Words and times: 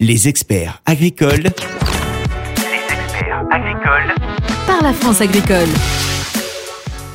Les 0.00 0.28
experts 0.28 0.80
agricoles. 0.86 1.42
Les 1.42 2.94
experts 2.94 3.44
agricoles. 3.50 4.14
par 4.64 4.80
la 4.80 4.92
France 4.92 5.20
agricole. 5.20 5.66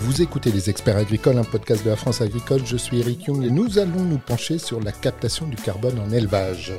Vous 0.01 0.21
écoutez 0.21 0.51
Les 0.51 0.69
Experts 0.69 0.97
Agricoles, 0.97 1.37
un 1.37 1.45
podcast 1.45 1.85
de 1.85 1.91
la 1.91 1.95
France 1.95 2.19
agricole. 2.19 2.59
Je 2.65 2.75
suis 2.75 2.99
Eric 2.99 3.23
Young 3.23 3.41
et 3.45 3.49
nous 3.49 3.79
allons 3.79 4.01
nous 4.01 4.17
pencher 4.17 4.57
sur 4.57 4.81
la 4.81 4.91
captation 4.91 5.45
du 5.47 5.55
carbone 5.55 5.97
en 5.97 6.11
élevage. 6.11 6.73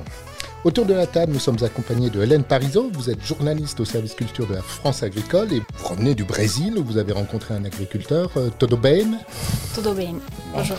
Autour 0.64 0.84
de 0.84 0.92
la 0.92 1.06
table, 1.06 1.32
nous 1.32 1.38
sommes 1.38 1.62
accompagnés 1.62 2.10
de 2.10 2.22
Hélène 2.22 2.44
Parizeau. 2.44 2.90
Vous 2.92 3.08
êtes 3.08 3.24
journaliste 3.24 3.80
au 3.80 3.86
service 3.86 4.14
culture 4.14 4.46
de 4.46 4.54
la 4.56 4.62
France 4.62 5.02
agricole 5.02 5.54
et 5.54 5.60
vous 5.78 5.86
revenez 5.88 6.14
du 6.14 6.24
Brésil 6.24 6.74
où 6.76 6.84
vous 6.84 6.98
avez 6.98 7.12
rencontré 7.12 7.54
un 7.54 7.64
agriculteur, 7.64 8.30
euh, 8.36 8.50
Todo 8.58 8.76
Bem. 8.76 9.18
Tudo 9.74 9.94
bem. 9.94 10.20
Bonjour. 10.52 10.76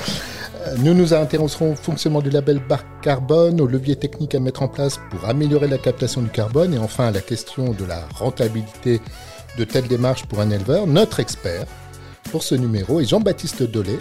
Nous 0.79 0.93
nous 0.93 1.13
intéresserons 1.13 1.73
au 1.73 1.75
fonctionnement 1.75 2.21
du 2.21 2.29
label 2.29 2.59
bar 2.59 2.83
carbone, 3.01 3.61
aux 3.61 3.67
leviers 3.67 3.95
techniques 3.95 4.33
à 4.33 4.39
mettre 4.39 4.63
en 4.63 4.67
place 4.67 4.99
pour 5.11 5.25
améliorer 5.25 5.67
la 5.67 5.77
captation 5.77 6.21
du 6.21 6.29
carbone 6.29 6.73
et 6.73 6.77
enfin 6.77 7.07
à 7.07 7.11
la 7.11 7.21
question 7.21 7.71
de 7.71 7.85
la 7.85 8.01
rentabilité 8.15 8.99
de 9.57 9.63
telles 9.63 9.87
démarches 9.87 10.25
pour 10.25 10.39
un 10.39 10.49
éleveur. 10.49 10.87
Notre 10.87 11.19
expert 11.19 11.65
pour 12.31 12.43
ce 12.43 12.55
numéro 12.55 12.99
est 12.99 13.05
Jean-Baptiste 13.05 13.63
Dolé. 13.63 13.99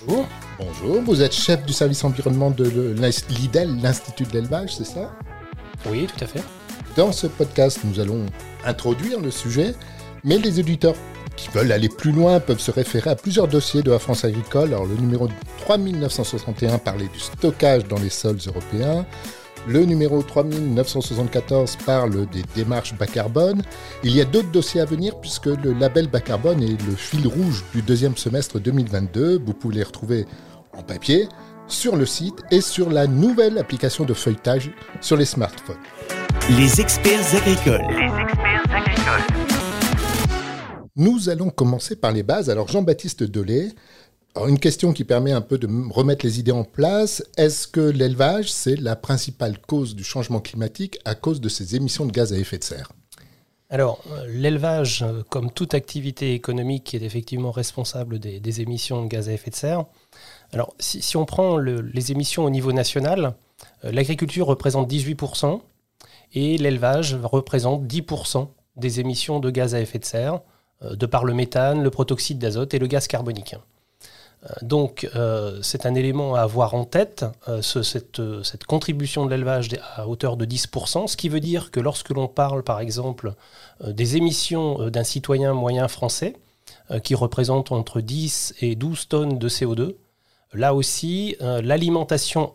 Bonjour. 0.00 0.26
Bonjour, 0.58 1.02
vous 1.02 1.22
êtes 1.22 1.34
chef 1.34 1.64
du 1.64 1.72
service 1.72 2.04
environnement 2.04 2.50
de 2.50 2.94
l'IDEL, 3.30 3.76
l'Institut 3.82 4.24
de 4.24 4.32
l'élevage, 4.32 4.76
c'est 4.76 4.84
ça? 4.84 5.12
Oui, 5.90 6.06
tout 6.06 6.24
à 6.24 6.26
fait. 6.26 6.42
Dans 6.96 7.12
ce 7.12 7.26
podcast, 7.26 7.80
nous 7.84 7.98
allons 7.98 8.26
introduire 8.64 9.20
le 9.20 9.30
sujet, 9.30 9.74
mais 10.22 10.38
les 10.38 10.58
auditeurs 10.60 10.94
qui 11.36 11.48
veulent 11.50 11.72
aller 11.72 11.88
plus 11.88 12.12
loin 12.12 12.40
peuvent 12.40 12.60
se 12.60 12.70
référer 12.70 13.10
à 13.10 13.16
plusieurs 13.16 13.48
dossiers 13.48 13.82
de 13.82 13.90
la 13.90 13.98
France 13.98 14.24
agricole. 14.24 14.68
Alors 14.68 14.86
le 14.86 14.96
numéro 14.96 15.28
3961 15.58 16.78
parlait 16.78 17.08
du 17.08 17.18
stockage 17.18 17.86
dans 17.88 17.98
les 17.98 18.10
sols 18.10 18.38
européens. 18.46 19.04
Le 19.66 19.84
numéro 19.84 20.22
3974 20.22 21.78
parle 21.86 22.26
des 22.26 22.42
démarches 22.54 22.94
bas 22.94 23.06
carbone. 23.06 23.62
Il 24.02 24.14
y 24.14 24.20
a 24.20 24.24
d'autres 24.26 24.50
dossiers 24.50 24.82
à 24.82 24.84
venir 24.84 25.18
puisque 25.20 25.46
le 25.46 25.72
label 25.72 26.06
bas 26.08 26.20
carbone 26.20 26.62
est 26.62 26.86
le 26.86 26.94
fil 26.94 27.26
rouge 27.26 27.64
du 27.72 27.80
deuxième 27.80 28.16
semestre 28.16 28.60
2022. 28.60 29.42
Vous 29.44 29.54
pouvez 29.54 29.76
les 29.76 29.82
retrouver 29.82 30.26
en 30.76 30.82
papier, 30.82 31.28
sur 31.66 31.96
le 31.96 32.04
site 32.04 32.42
et 32.50 32.60
sur 32.60 32.90
la 32.90 33.06
nouvelle 33.06 33.58
application 33.58 34.04
de 34.04 34.12
feuilletage 34.12 34.70
sur 35.00 35.16
les 35.16 35.24
smartphones. 35.24 35.76
Les 36.50 36.80
experts 36.80 37.34
agricoles. 37.34 37.86
Les 37.88 38.22
experts 38.22 38.62
agricoles. 38.70 39.33
Nous 40.96 41.28
allons 41.28 41.50
commencer 41.50 41.96
par 41.96 42.12
les 42.12 42.22
bases. 42.22 42.50
Alors 42.50 42.68
Jean-Baptiste 42.68 43.24
Delay, 43.24 43.72
une 44.36 44.60
question 44.60 44.92
qui 44.92 45.02
permet 45.04 45.32
un 45.32 45.40
peu 45.40 45.58
de 45.58 45.68
remettre 45.92 46.24
les 46.24 46.38
idées 46.38 46.52
en 46.52 46.62
place. 46.62 47.24
Est-ce 47.36 47.66
que 47.66 47.80
l'élevage, 47.80 48.52
c'est 48.52 48.76
la 48.76 48.94
principale 48.94 49.58
cause 49.58 49.96
du 49.96 50.04
changement 50.04 50.40
climatique 50.40 50.98
à 51.04 51.16
cause 51.16 51.40
de 51.40 51.48
ses 51.48 51.74
émissions 51.74 52.06
de 52.06 52.12
gaz 52.12 52.32
à 52.32 52.38
effet 52.38 52.58
de 52.58 52.64
serre? 52.64 52.92
Alors, 53.70 54.04
euh, 54.12 54.26
l'élevage, 54.28 55.02
euh, 55.02 55.22
comme 55.30 55.50
toute 55.50 55.74
activité 55.74 56.32
économique, 56.32 56.94
est 56.94 57.02
effectivement 57.02 57.50
responsable 57.50 58.20
des, 58.20 58.60
émissions 58.60 59.02
de 59.02 59.08
gaz 59.08 59.28
à 59.28 59.32
effet 59.32 59.50
de 59.50 59.56
serre. 59.56 59.86
Alors, 60.52 60.74
si, 60.78 61.16
on 61.16 61.24
prend 61.24 61.56
le- 61.56 61.80
les 61.80 62.12
émissions 62.12 62.44
au 62.44 62.50
niveau 62.50 62.72
national, 62.72 63.34
euh, 63.84 63.90
l'agriculture 63.90 64.46
représente 64.46 64.86
18% 64.88 65.60
et 66.34 66.56
l'élevage 66.56 67.16
représente 67.20 67.84
10% 67.86 68.48
des 68.76 69.00
émissions 69.00 69.40
de 69.40 69.50
gaz 69.50 69.74
à 69.74 69.80
effet 69.80 69.98
de 69.98 70.04
serre, 70.04 70.40
de 70.82 71.06
par 71.06 71.24
le 71.24 71.34
méthane, 71.34 71.82
le 71.82 71.90
protoxyde 71.90 72.38
d'azote 72.38 72.74
et 72.74 72.78
le 72.78 72.86
gaz 72.86 73.06
carbonique. 73.06 73.54
Euh, 74.44 74.48
Donc, 74.62 75.08
euh, 75.14 75.58
c'est 75.62 75.86
un 75.86 75.94
élément 75.94 76.34
à 76.34 76.40
avoir 76.42 76.74
en 76.74 76.84
tête, 76.84 77.24
euh, 77.48 77.62
ce- 77.62 77.82
cette, 77.82 78.20
euh, 78.20 78.42
cette 78.42 78.64
contribution 78.64 79.24
de 79.24 79.30
l'élevage 79.30 79.68
à 79.96 80.06
hauteur 80.06 80.36
de 80.36 80.44
10%, 80.44 81.06
ce 81.06 81.16
qui 81.16 81.28
veut 81.30 81.40
dire 81.40 81.70
que 81.70 81.80
lorsque 81.80 82.10
l'on 82.10 82.28
parle, 82.28 82.62
par 82.62 82.80
exemple, 82.80 83.34
euh, 83.82 83.92
des 83.92 84.16
émissions 84.16 84.80
euh, 84.82 84.90
d'un 84.90 85.04
citoyen 85.04 85.54
moyen 85.54 85.88
français, 85.88 86.36
euh, 86.90 86.98
qui 86.98 87.14
représentent 87.14 87.72
entre 87.72 88.00
10 88.02 88.54
et 88.60 88.74
12 88.76 89.08
tonnes 89.08 89.38
de 89.38 89.48
CO2, 89.48 89.96
là 90.52 90.74
aussi, 90.74 91.36
euh, 91.40 91.62
l'alimentation 91.62 92.52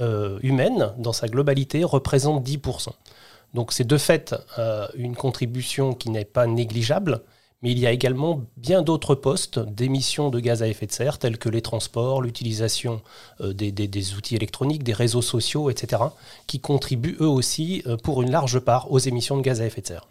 euh, 0.00 0.38
humaine, 0.42 0.92
dans 0.98 1.12
sa 1.12 1.28
globalité, 1.28 1.84
représente 1.84 2.42
10%. 2.42 2.92
Donc 3.54 3.72
c'est 3.72 3.86
de 3.86 3.98
fait 3.98 4.34
euh, 4.58 4.86
une 4.94 5.14
contribution 5.16 5.92
qui 5.94 6.08
n'est 6.10 6.24
pas 6.24 6.46
négligeable, 6.46 7.22
mais 7.62 7.72
il 7.72 7.78
y 7.78 7.86
a 7.86 7.92
également 7.92 8.42
bien 8.56 8.82
d'autres 8.82 9.14
postes 9.14 9.58
d'émissions 9.58 10.30
de 10.30 10.40
gaz 10.40 10.62
à 10.62 10.68
effet 10.68 10.86
de 10.86 10.92
serre, 10.92 11.18
tels 11.18 11.36
que 11.38 11.48
les 11.48 11.62
transports, 11.62 12.22
l'utilisation 12.22 13.02
euh, 13.40 13.52
des, 13.52 13.70
des- 13.72 13.88
des 13.88 14.14
outils 14.14 14.34
électroniques, 14.36 14.82
des 14.82 14.92
réseaux 14.94 15.22
sociaux, 15.22 15.68
etc., 15.70 16.02
qui 16.46 16.60
contribuent 16.60 17.16
eux 17.20 17.28
aussi 17.28 17.82
euh, 17.86 17.96
pour 17.96 18.22
une 18.22 18.30
large 18.30 18.60
part 18.60 18.90
aux 18.90 18.98
émissions 18.98 19.36
de 19.36 19.42
gaz 19.42 19.60
à 19.60 19.66
effet 19.66 19.82
de 19.82 19.86
serre. 19.88 20.08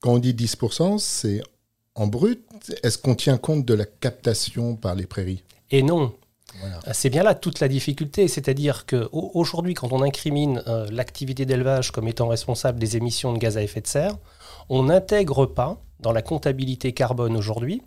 Quand 0.00 0.12
on 0.14 0.18
dit 0.18 0.34
10%, 0.34 0.98
c'est 0.98 1.40
en 1.94 2.06
brut. 2.06 2.42
Est-ce 2.82 2.98
qu'on 2.98 3.14
tient 3.14 3.38
compte 3.38 3.64
de 3.64 3.74
la 3.74 3.86
captation 3.86 4.76
par 4.76 4.94
les 4.94 5.06
prairies? 5.06 5.42
Et 5.70 5.82
non, 5.82 6.12
Voilà. 6.60 6.80
C'est 6.92 7.08
bien 7.08 7.22
là 7.22 7.34
toute 7.34 7.60
la 7.60 7.68
difficulté, 7.68 8.28
c'est-à-dire 8.28 8.84
qu'aujourd'hui, 8.86 9.74
quand 9.74 9.92
on 9.92 10.02
incrimine 10.02 10.62
euh, 10.66 10.86
l'activité 10.90 11.46
d'élevage 11.46 11.90
comme 11.90 12.06
étant 12.06 12.28
responsable 12.28 12.78
des 12.78 12.96
émissions 12.98 13.32
de 13.32 13.38
gaz 13.38 13.56
à 13.56 13.62
effet 13.62 13.80
de 13.80 13.86
serre, 13.86 14.16
on 14.68 14.84
n'intègre 14.84 15.46
pas 15.46 15.80
dans 16.04 16.12
la 16.12 16.22
comptabilité 16.22 16.92
carbone 16.92 17.34
aujourd'hui 17.34 17.82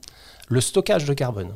le 0.50 0.60
stockage 0.60 1.06
de 1.06 1.14
carbone. 1.14 1.54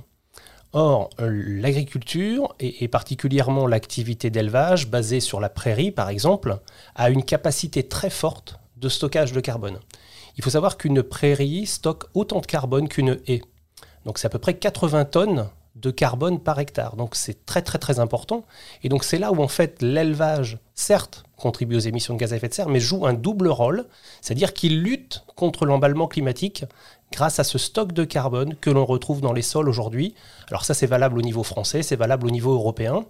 Or, 0.74 1.10
l'agriculture, 1.20 2.56
et 2.62 2.88
particulièrement 2.88 3.68
l'activité 3.68 4.30
d'élevage 4.30 4.88
basée 4.88 5.20
sur 5.20 5.42
la 5.42 5.50
prairie, 5.50 5.92
par 5.92 6.08
exemple, 6.08 6.60
a 6.96 7.10
une 7.10 7.26
capacité 7.26 7.84
très 7.84 8.10
forte 8.10 8.58
de 8.78 8.88
stockage 8.88 9.34
de 9.34 9.42
carbone. 9.42 9.80
Il 10.38 10.44
faut 10.44 10.52
savoir 10.52 10.78
qu'une 10.78 11.04
prairie 11.04 11.66
stocke 11.66 12.06
autant 12.14 12.40
de 12.40 12.46
carbone 12.46 12.88
qu'une 12.88 13.20
haie. 13.28 13.42
Donc 14.06 14.18
c'est 14.18 14.28
à 14.28 14.30
peu 14.30 14.40
près 14.40 14.54
80 14.54 15.06
tonnes 15.06 15.50
de 15.82 15.92
carbone 15.92 16.40
par 16.40 16.60
hectare. 16.60 16.96
Donc 16.96 17.16
c'est 17.16 17.46
très 17.46 17.62
très 17.62 17.80
très 17.80 18.00
important. 18.00 18.46
Et 18.84 18.90
donc 18.90 19.04
c'est 19.04 19.18
là 19.18 19.32
où 19.32 19.42
en 19.42 19.48
fait 19.48 19.82
l'élevage, 19.82 20.60
certes, 20.76 21.24
contribue 21.38 21.76
aux 21.76 21.80
émissions 21.80 22.14
de 22.14 22.20
gaz 22.20 22.34
à 22.34 22.36
effet 22.36 22.48
de 22.48 22.54
serre, 22.54 22.70
mais 22.70 22.80
joue 22.80 23.06
un 23.06 23.14
double 23.14 23.48
rôle, 23.48 23.86
c'est-à-dire 24.22 24.54
qu'il 24.54 24.82
lutte 24.82 25.24
contre 25.36 25.66
l'emballement 25.66 26.08
climatique 26.08 26.66
grâce 27.12 27.40
à 27.40 27.44
ce 27.44 27.58
stock 27.58 27.92
de 27.92 28.04
carbone 28.04 28.56
que 28.56 28.70
l'on 28.70 28.86
retrouve 28.86 29.22
dans 29.22 29.34
les 29.34 29.42
sols 29.42 29.68
aujourd'hui. 29.68 30.14
Alors 30.50 30.66
ça 30.66 30.74
c'est 30.74 30.88
valable 30.88 31.18
au 31.18 31.22
niveau 31.22 31.44
français, 31.44 31.82
c'est 31.82 31.96
valable 31.96 32.28
au 32.28 32.32
niveau 32.32 32.54
européen, 32.54 33.06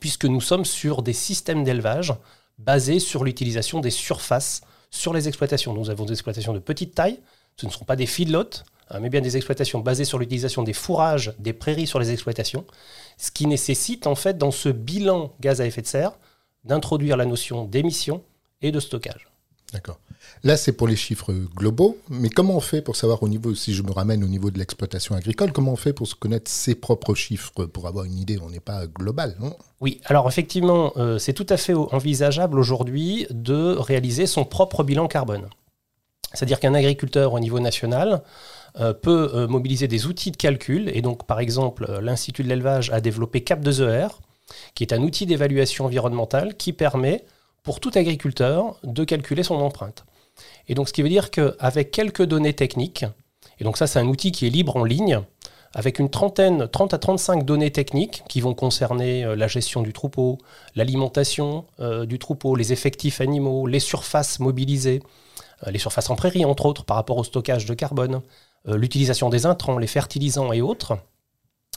puisque 0.00 0.24
nous 0.24 0.40
sommes 0.40 0.64
sur 0.64 1.02
des 1.02 1.12
systèmes 1.12 1.64
d'élevage 1.64 2.14
basés 2.58 2.98
sur 2.98 3.24
l'utilisation 3.24 3.80
des 3.80 3.90
surfaces 3.90 4.62
sur 4.90 5.12
les 5.12 5.28
exploitations. 5.28 5.72
Nous 5.72 5.90
avons 5.90 6.04
des 6.04 6.12
exploitations 6.12 6.52
de 6.52 6.58
petite 6.58 6.94
taille, 6.94 7.20
ce 7.56 7.66
ne 7.66 7.70
sont 7.70 7.84
pas 7.84 7.96
des 7.96 8.06
feedlots, 8.06 8.64
mais 8.98 9.10
bien 9.10 9.20
des 9.20 9.36
exploitations 9.36 9.80
basées 9.80 10.04
sur 10.04 10.18
l'utilisation 10.18 10.62
des 10.62 10.72
fourrages, 10.72 11.34
des 11.38 11.52
prairies 11.52 11.86
sur 11.86 12.00
les 12.00 12.10
exploitations, 12.10 12.64
ce 13.18 13.30
qui 13.30 13.46
nécessite 13.46 14.06
en 14.06 14.14
fait 14.14 14.38
dans 14.38 14.50
ce 14.50 14.68
bilan 14.68 15.32
gaz 15.40 15.60
à 15.60 15.66
effet 15.66 15.82
de 15.82 15.86
serre 15.86 16.12
d'introduire 16.64 17.16
la 17.16 17.26
notion 17.26 17.64
d'émission 17.64 18.22
et 18.62 18.72
de 18.72 18.80
stockage. 18.80 19.28
D'accord. 19.72 19.98
Là, 20.42 20.56
c'est 20.56 20.72
pour 20.72 20.88
les 20.88 20.96
chiffres 20.96 21.32
globaux, 21.32 21.98
mais 22.08 22.28
comment 22.28 22.56
on 22.56 22.60
fait 22.60 22.82
pour 22.82 22.96
savoir 22.96 23.22
au 23.22 23.28
niveau, 23.28 23.54
si 23.54 23.72
je 23.74 23.82
me 23.82 23.92
ramène 23.92 24.24
au 24.24 24.26
niveau 24.26 24.50
de 24.50 24.58
l'exploitation 24.58 25.14
agricole, 25.14 25.52
comment 25.52 25.72
on 25.72 25.76
fait 25.76 25.92
pour 25.92 26.06
se 26.08 26.14
connaître 26.14 26.50
ses 26.50 26.74
propres 26.74 27.14
chiffres, 27.14 27.66
pour 27.66 27.86
avoir 27.86 28.04
une 28.04 28.18
idée? 28.18 28.38
On 28.42 28.50
n'est 28.50 28.60
pas 28.60 28.86
global, 28.86 29.36
non? 29.38 29.54
Oui, 29.80 30.00
alors 30.04 30.28
effectivement, 30.28 30.92
euh, 30.96 31.18
c'est 31.18 31.32
tout 31.32 31.46
à 31.48 31.56
fait 31.56 31.74
envisageable 31.74 32.58
aujourd'hui 32.58 33.26
de 33.30 33.76
réaliser 33.76 34.26
son 34.26 34.44
propre 34.44 34.82
bilan 34.82 35.08
carbone. 35.08 35.48
C'est-à-dire 36.32 36.60
qu'un 36.60 36.74
agriculteur 36.74 37.32
au 37.32 37.40
niveau 37.40 37.60
national 37.60 38.22
peut 38.74 39.30
euh, 39.34 39.48
mobiliser 39.48 39.88
des 39.88 40.06
outils 40.06 40.30
de 40.30 40.36
calcul, 40.36 40.90
et 40.94 41.02
donc 41.02 41.26
par 41.26 41.40
exemple 41.40 41.86
euh, 41.88 42.00
l'Institut 42.00 42.42
de 42.42 42.48
l'élevage 42.48 42.90
a 42.90 43.00
développé 43.00 43.40
CAP2ER, 43.40 44.10
qui 44.74 44.84
est 44.84 44.92
un 44.92 45.02
outil 45.02 45.26
d'évaluation 45.26 45.86
environnementale 45.86 46.56
qui 46.56 46.72
permet 46.72 47.24
pour 47.62 47.80
tout 47.80 47.90
agriculteur 47.94 48.78
de 48.84 49.04
calculer 49.04 49.42
son 49.42 49.56
empreinte. 49.56 50.04
Et 50.68 50.74
donc 50.74 50.88
ce 50.88 50.92
qui 50.92 51.02
veut 51.02 51.08
dire 51.08 51.30
qu'avec 51.30 51.90
quelques 51.90 52.22
données 52.22 52.54
techniques, 52.54 53.04
et 53.58 53.64
donc 53.64 53.76
ça 53.76 53.86
c'est 53.86 53.98
un 53.98 54.06
outil 54.06 54.32
qui 54.32 54.46
est 54.46 54.50
libre 54.50 54.76
en 54.76 54.84
ligne, 54.84 55.20
avec 55.72 56.00
une 56.00 56.10
trentaine, 56.10 56.66
30 56.66 56.94
à 56.94 56.98
35 56.98 57.44
données 57.44 57.70
techniques 57.70 58.24
qui 58.28 58.40
vont 58.40 58.54
concerner 58.54 59.24
euh, 59.24 59.36
la 59.36 59.46
gestion 59.46 59.82
du 59.82 59.92
troupeau, 59.92 60.38
l'alimentation 60.74 61.64
euh, 61.78 62.06
du 62.06 62.18
troupeau, 62.18 62.56
les 62.56 62.72
effectifs 62.72 63.20
animaux, 63.20 63.68
les 63.68 63.78
surfaces 63.78 64.40
mobilisées, 64.40 65.00
euh, 65.66 65.70
les 65.70 65.78
surfaces 65.78 66.10
en 66.10 66.16
prairie 66.16 66.44
entre 66.44 66.66
autres 66.66 66.84
par 66.84 66.96
rapport 66.96 67.18
au 67.18 67.24
stockage 67.24 67.66
de 67.66 67.74
carbone, 67.74 68.16
euh, 68.16 68.20
l'utilisation 68.66 69.28
des 69.30 69.46
intrants, 69.46 69.78
les 69.78 69.86
fertilisants 69.86 70.52
et 70.52 70.60
autres. 70.60 70.98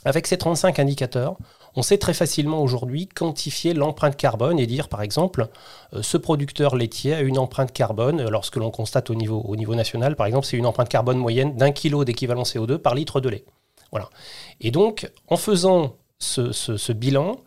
Avec 0.06 0.28
ces 0.28 0.38
35 0.38 0.80
indicateurs, 0.80 1.38
on 1.76 1.82
sait 1.82 1.98
très 1.98 2.14
facilement 2.14 2.62
aujourd'hui 2.62 3.08
quantifier 3.08 3.74
l'empreinte 3.74 4.18
carbone 4.18 4.60
et 4.60 4.68
dire, 4.68 4.90
par 4.90 5.02
exemple, 5.02 5.48
euh, 5.94 6.02
ce 6.04 6.18
producteur 6.18 6.76
laitier 6.76 7.14
a 7.14 7.22
une 7.22 7.40
empreinte 7.40 7.72
carbone, 7.72 8.20
euh, 8.20 8.30
lorsque 8.30 8.58
l'on 8.58 8.70
constate 8.70 9.10
au 9.10 9.16
niveau, 9.16 9.40
au 9.40 9.56
niveau 9.56 9.76
national, 9.76 10.16
par 10.16 10.28
exemple, 10.28 10.46
c'est 10.46 10.58
une 10.58 10.66
empreinte 10.66 10.90
carbone 10.90 11.18
moyenne 11.18 11.56
d'un 11.56 11.72
kilo 11.72 12.04
d'équivalent 12.04 12.44
CO2 12.44 12.78
par 12.78 12.96
litre 12.96 13.22
de 13.22 13.30
lait. 13.30 13.46
Voilà. 13.92 14.10
Et 14.60 14.72
donc, 14.72 15.10
en 15.30 15.38
faisant 15.38 15.96
ce, 16.20 16.52
ce- 16.52 16.92
bilan, 16.94 17.38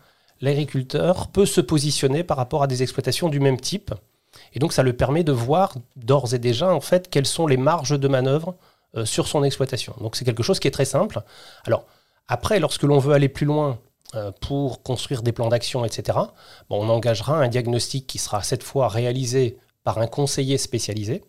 l'agriculteur 0.40 1.28
peut 1.28 1.46
se 1.46 1.60
positionner 1.60 2.24
par 2.24 2.36
rapport 2.36 2.62
à 2.62 2.66
des 2.66 2.82
exploitations 2.82 3.28
du 3.28 3.40
même 3.40 3.60
type. 3.60 3.92
Et 4.52 4.58
donc 4.58 4.72
ça 4.72 4.82
le 4.82 4.92
permet 4.94 5.24
de 5.24 5.32
voir 5.32 5.74
d'ores 5.96 6.34
et 6.34 6.38
déjà 6.38 6.72
en 6.74 6.80
fait 6.80 7.08
quelles 7.08 7.26
sont 7.26 7.46
les 7.46 7.56
marges 7.56 7.98
de 7.98 8.06
manœuvre 8.08 8.50
euh, 8.50 8.52
sur 9.04 9.28
son 9.28 9.44
exploitation. 9.44 9.94
Donc 10.00 10.16
c'est 10.16 10.24
quelque 10.24 10.42
chose 10.42 10.60
qui 10.60 10.68
est 10.68 10.72
très 10.72 10.84
simple. 10.84 11.22
Alors 11.66 11.84
après, 12.28 12.58
lorsque 12.58 12.82
l'on 12.82 12.98
veut 12.98 13.14
aller 13.14 13.28
plus 13.28 13.46
loin 13.46 13.78
euh, 14.14 14.32
pour 14.40 14.82
construire 14.82 15.22
des 15.22 15.32
plans 15.32 15.48
d'action, 15.48 15.84
etc., 15.84 16.18
on 16.70 16.88
engagera 16.88 17.38
un 17.38 17.48
diagnostic 17.48 18.06
qui 18.06 18.18
sera 18.18 18.42
cette 18.42 18.62
fois 18.62 18.88
réalisé 18.88 19.58
par 19.84 19.98
un 19.98 20.06
conseiller 20.06 20.58
spécialisé 20.58 21.22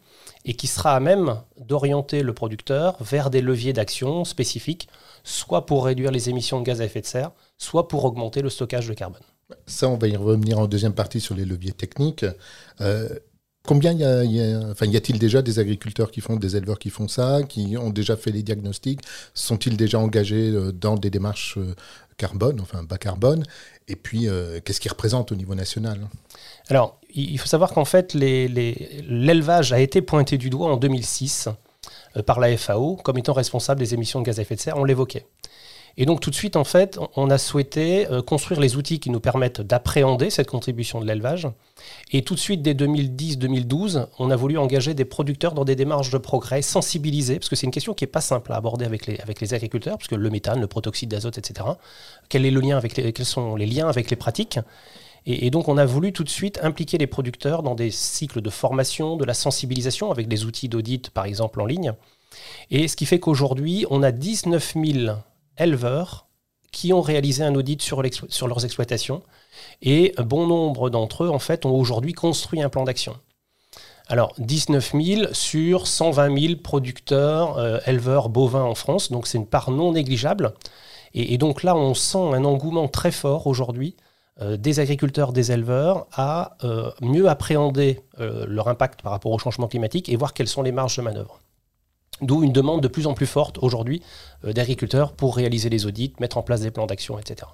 et 0.46 0.56
qui 0.56 0.68
sera 0.68 0.96
à 0.96 1.00
même 1.00 1.42
d'orienter 1.60 2.24
le 2.24 2.34
producteur 2.34 2.96
vers 3.02 3.30
des 3.30 3.42
leviers 3.42 3.74
d'action 3.74 4.26
spécifiques, 4.26 4.88
soit 5.24 5.66
pour 5.66 5.86
réduire 5.86 6.12
les 6.12 6.30
émissions 6.30 6.60
de 6.60 6.66
gaz 6.66 6.82
à 6.82 6.86
effet 6.86 7.02
de 7.02 7.06
serre, 7.06 7.32
soit 7.58 7.88
pour 7.88 8.06
augmenter 8.06 8.42
le 8.42 8.50
stockage 8.50 8.88
de 8.88 8.94
carbone. 8.94 9.22
Ça, 9.66 9.88
on 9.88 9.98
va 9.98 10.08
y 10.08 10.16
revenir 10.16 10.60
en 10.60 10.68
deuxième 10.68 10.94
partie 10.94 11.22
sur 11.22 11.36
les 11.36 11.46
leviers 11.46 11.72
techniques. 11.72 12.26
Euh, 12.82 13.10
combien 13.68 13.94
y, 13.94 14.04
a-t-il 14.04 15.20
déjà 15.20 15.44
des 15.44 15.60
agriculteurs 15.60 16.10
qui 16.10 16.22
font, 16.22 16.36
des 16.36 16.56
éleveurs 16.56 16.80
qui 16.80 16.90
font 16.90 17.08
ça, 17.08 17.42
qui 17.48 17.78
ont 17.78 17.92
déjà 17.92 18.16
fait 18.16 18.32
les 18.32 18.42
diagnostics? 18.42 19.02
Sont-ils 19.36 19.78
déjà 19.78 20.00
engagés 20.00 20.50
euh, 20.50 20.72
dans 20.72 20.96
des 20.96 21.12
démarches 21.12 21.58
euh, 21.58 21.76
carbone, 22.18 22.60
enfin 22.62 22.82
bas 22.84 22.98
carbone? 22.98 23.44
Et 23.88 23.96
puis, 23.96 24.28
euh, 24.28 24.60
qu'est-ce 24.64 24.80
qu'ils 24.80 24.92
représentent 24.92 25.32
au 25.32 25.36
niveau 25.36 25.54
national? 25.54 26.08
Alors, 26.70 27.00
il 27.14 27.38
faut 27.38 27.48
savoir 27.48 27.72
qu'en 27.72 27.86
fait, 27.86 28.14
l'élevage 28.14 29.72
a 29.74 29.80
été 29.80 30.02
pointé 30.02 30.38
du 30.38 30.50
doigt 30.50 30.72
en 30.72 30.78
2006 30.78 31.50
euh, 32.16 32.24
par 32.24 32.40
la 32.40 32.56
FAO 32.58 32.96
comme 32.98 33.18
étant 33.18 33.34
responsable 33.34 33.80
des 33.80 33.94
émissions 33.94 34.20
de 34.20 34.26
gaz 34.26 34.40
à 34.40 34.42
effet 34.42 34.56
de 34.56 34.60
serre, 34.60 34.78
on 34.78 34.84
l'évoquait. 34.84 35.26
Et 36.00 36.06
donc 36.06 36.22
tout 36.22 36.30
de 36.30 36.36
suite, 36.36 36.56
en 36.56 36.64
fait, 36.64 37.00
on- 37.16 37.30
a 37.30 37.38
souhaité 37.38 38.08
euh, 38.10 38.22
construire 38.22 38.60
les 38.60 38.76
outils 38.76 39.00
qui 39.00 39.10
nous 39.10 39.20
permettent 39.20 39.62
d'appréhender 39.62 40.30
cette 40.30 40.48
contribution 40.50 41.02
de 41.02 41.06
l'élevage. 41.06 41.48
Et 42.12 42.22
tout 42.22 42.36
de 42.36 42.40
suite, 42.40 42.62
dès 42.62 42.74
2010-2012, 42.74 44.08
on 44.20 44.30
a 44.30 44.36
voulu 44.36 44.58
engager 44.58 44.94
des 44.94 45.06
producteurs 45.06 45.54
dans 45.54 45.66
des 45.66 45.76
démarches 45.76 46.10
de 46.12 46.18
progrès, 46.18 46.62
sensibiliser, 46.62 47.40
parce 47.40 47.50
que 47.50 47.56
c'est 47.56 47.66
une 47.66 47.72
question 47.72 47.94
qui 47.94 48.04
n'est 48.04 48.12
pas 48.12 48.22
simple 48.22 48.54
à 48.54 48.56
aborder 48.56 48.86
avec 48.86 49.08
les, 49.08 49.20
avec 49.20 49.42
les 49.42 49.54
agriculteurs, 49.54 49.98
parce 49.98 50.08
que 50.08 50.16
le 50.16 50.30
méthane, 50.30 50.62
le 50.62 50.68
protoxyde 50.68 51.10
d'azote, 51.10 51.38
etc. 51.38 51.68
Quel 52.30 52.46
est 52.46 52.52
le 52.52 52.62
lien 52.62 52.78
avec 52.78 52.94
quels 52.94 53.26
sont 53.26 53.56
les 53.56 53.66
liens 53.66 53.90
avec 53.90 54.10
les 54.10 54.16
pratiques 54.16 54.60
et 55.30 55.50
donc, 55.50 55.68
on 55.68 55.78
a 55.78 55.86
voulu 55.86 56.14
tout 56.14 56.24
de 56.24 56.30
suite 56.30 56.58
impliquer 56.64 56.98
les 56.98 57.06
producteurs 57.06 57.62
dans 57.62 57.76
des 57.76 57.92
cycles 57.92 58.40
de 58.40 58.50
formation, 58.50 59.18
de 59.18 59.26
la 59.26 59.34
sensibilisation 59.34 60.10
avec 60.10 60.30
des 60.30 60.46
outils 60.46 60.70
d'audit, 60.70 61.10
par 61.10 61.26
exemple, 61.26 61.60
en 61.60 61.66
ligne. 61.66 61.92
Et 62.72 62.88
ce 62.88 62.96
qui 62.96 63.06
fait 63.06 63.20
qu'aujourd'hui, 63.20 63.86
on 63.90 64.04
a 64.04 64.14
19 64.14 64.76
000 64.82 65.18
éleveurs 65.60 66.28
qui 66.72 66.94
ont 66.94 67.02
réalisé 67.02 67.44
un 67.44 67.56
audit 67.56 67.82
sur, 67.82 68.02
leurs 68.02 68.66
exploitations. 68.66 69.24
Et 69.82 70.14
bon 70.18 70.48
nombre 70.48 70.90
d'entre 70.90 71.24
eux, 71.24 71.30
en 71.30 71.40
fait, 71.40 71.66
ont 71.66 71.76
aujourd'hui 71.76 72.14
construit 72.14 72.62
un 72.62 72.70
plan 72.70 72.84
d'action. 72.84 73.18
Alors, 74.10 74.34
19 74.38 74.94
000 74.94 75.34
sur 75.34 75.88
120 75.88 76.40
000 76.40 76.56
producteurs, 76.62 77.58
euh, 77.58 77.80
éleveurs 77.86 78.30
bovins 78.30 78.64
en 78.64 78.76
France. 78.76 79.12
Donc, 79.12 79.28
c'est 79.28 79.38
une 79.38 79.48
part 79.48 79.70
non 79.70 79.92
négligeable. 79.92 80.54
Et, 81.14 81.38
donc 81.38 81.64
là, 81.64 81.76
on 81.76 81.94
sent 81.94 82.18
un 82.18 82.46
engouement 82.46 82.88
très 82.88 83.12
fort 83.12 83.48
aujourd'hui 83.48 83.96
euh, 84.40 84.56
des 84.56 84.80
agriculteurs, 84.80 85.34
des 85.34 85.52
éleveurs 85.52 86.06
à 86.14 86.58
euh, 86.64 86.92
mieux 87.02 87.28
appréhender 87.28 88.02
leur 88.20 88.68
impact 88.68 89.02
par 89.02 89.12
rapport 89.12 89.32
au 89.32 89.40
changement 89.40 89.68
climatique 89.68 90.10
et 90.10 90.16
voir 90.16 90.34
quelles 90.34 90.48
sont 90.48 90.62
les 90.62 90.72
marges 90.72 90.98
de 90.98 91.02
manœuvre. 91.02 91.40
D'où 92.22 92.44
une 92.44 92.52
demande 92.52 92.82
de 92.82 92.88
plus 92.88 93.08
en 93.08 93.14
plus 93.14 93.28
forte 93.28 93.58
aujourd'hui 93.62 94.02
euh, 94.44 94.54
d'agriculteurs 94.54 95.14
pour 95.14 95.36
réaliser 95.36 95.70
les 95.70 95.86
audits, 95.86 96.14
mettre 96.20 96.38
en 96.38 96.44
place 96.44 96.62
des 96.62 96.72
plans 96.72 96.88
d'action, 96.88 97.20
etc. 97.20 97.50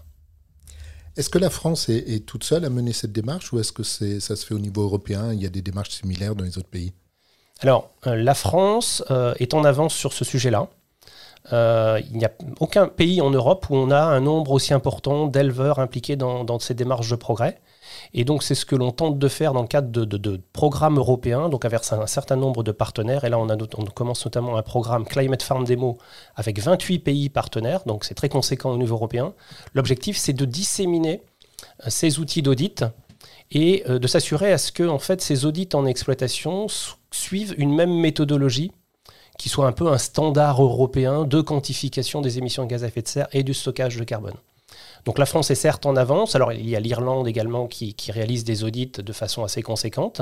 Est-ce 1.17 1.29
que 1.29 1.37
la 1.37 1.49
France 1.49 1.89
est, 1.89 2.09
est 2.09 2.25
toute 2.25 2.43
seule 2.43 2.65
à 2.65 2.69
mener 2.69 2.93
cette 2.93 3.11
démarche 3.11 3.53
ou 3.53 3.59
est-ce 3.59 3.71
que 3.71 3.83
ça 3.83 4.35
se 4.35 4.45
fait 4.45 4.53
au 4.53 4.59
niveau 4.59 4.83
européen 4.83 5.31
Il 5.33 5.41
y 5.41 5.45
a 5.45 5.49
des 5.49 5.61
démarches 5.61 5.89
similaires 5.89 6.35
dans 6.35 6.43
les 6.43 6.57
autres 6.57 6.69
pays? 6.69 6.93
Alors, 7.59 7.91
euh, 8.07 8.15
la 8.15 8.33
France 8.33 9.03
euh, 9.11 9.33
est 9.39 9.53
en 9.53 9.63
avance 9.63 9.93
sur 9.93 10.13
ce 10.13 10.25
sujet-là. 10.25 10.67
Il 11.51 12.17
n'y 12.17 12.23
a 12.23 12.31
aucun 12.61 12.87
pays 12.87 13.19
en 13.19 13.29
Europe 13.29 13.69
où 13.69 13.75
on 13.75 13.91
a 13.91 14.01
un 14.01 14.21
nombre 14.21 14.51
aussi 14.51 14.73
important 14.73 15.27
d'éleveurs 15.27 15.79
impliqués 15.79 16.15
dans, 16.15 16.45
dans 16.45 16.57
ces 16.57 16.73
démarches 16.73 17.09
de 17.09 17.17
progrès. 17.17 17.59
Et 18.15 18.25
donc, 18.25 18.43
c'est 18.43 18.53
ce 18.55 18.65
que 18.65 18.75
l'on 18.75 18.91
tente 18.91 19.17
de 19.17 19.27
faire 19.27 19.53
dans 19.53 19.63
le 19.63 19.67
cadre 19.67 19.89
de, 20.05 20.41
programmes 20.53 20.97
européens, 20.97 21.49
donc 21.49 21.65
avec 21.65 21.81
un 21.91 22.05
certain 22.07 22.35
nombre 22.35 22.61
de 22.61 22.71
partenaires. 22.71 23.23
Et 23.23 23.29
là, 23.29 23.39
on, 23.39 23.47
on 23.49 23.85
commence 23.85 24.23
notamment 24.25 24.55
un 24.55 24.61
programme 24.61 25.05
Climate 25.05 25.41
Farm 25.41 25.65
Demo 25.65 25.97
avec 26.35 26.59
28 26.59 26.99
pays 26.99 27.29
partenaires, 27.29 27.81
donc 27.85 28.05
c'est 28.05 28.13
très 28.13 28.29
conséquent 28.29 28.71
au 28.71 28.77
niveau 28.77 28.95
européen. 28.95 29.33
L'objectif, 29.73 30.17
c'est 30.17 30.33
de 30.33 30.45
disséminer 30.45 31.23
euh, 31.85 31.89
ces 31.89 32.19
outils 32.19 32.43
d'audit 32.43 32.85
et 33.51 33.83
euh, 33.89 33.97
de 33.97 34.07
s'assurer 34.07 34.51
à 34.51 34.57
ce 34.59 34.71
que 34.71 34.87
en 34.87 34.99
fait, 34.99 35.21
ces 35.21 35.45
audits 35.45 35.69
en 35.73 35.85
exploitation 35.85 36.67
su- 36.67 36.93
suivent 37.11 37.55
une 37.57 37.73
même 37.73 37.93
méthodologie 37.93 38.71
qui 39.39 39.49
soit 39.49 39.65
un 39.65 39.71
peu 39.71 39.87
un 39.87 39.97
standard 39.97 40.61
européen 40.61 41.25
de 41.25 41.41
quantification 41.41 42.21
des 42.21 42.37
émissions 42.37 42.63
de 42.63 42.69
gaz 42.69 42.83
à 42.83 42.87
effet 42.87 43.01
de 43.01 43.07
serre 43.07 43.27
et 43.31 43.43
du 43.43 43.53
stockage 43.55 43.97
de 43.97 44.03
carbone. 44.03 44.35
Donc 45.05 45.19
la 45.19 45.25
France 45.25 45.51
est 45.51 45.55
certes 45.55 45.85
en 45.85 45.95
avance, 45.95 46.35
alors 46.35 46.53
il 46.53 46.69
y 46.69 46.75
a 46.75 46.79
l'Irlande 46.79 47.27
également 47.27 47.67
qui, 47.67 47.95
réalise 48.09 48.43
des 48.43 48.63
audits 48.63 48.91
de 48.97 49.13
façon 49.13 49.43
assez 49.43 49.61
conséquente, 49.61 50.21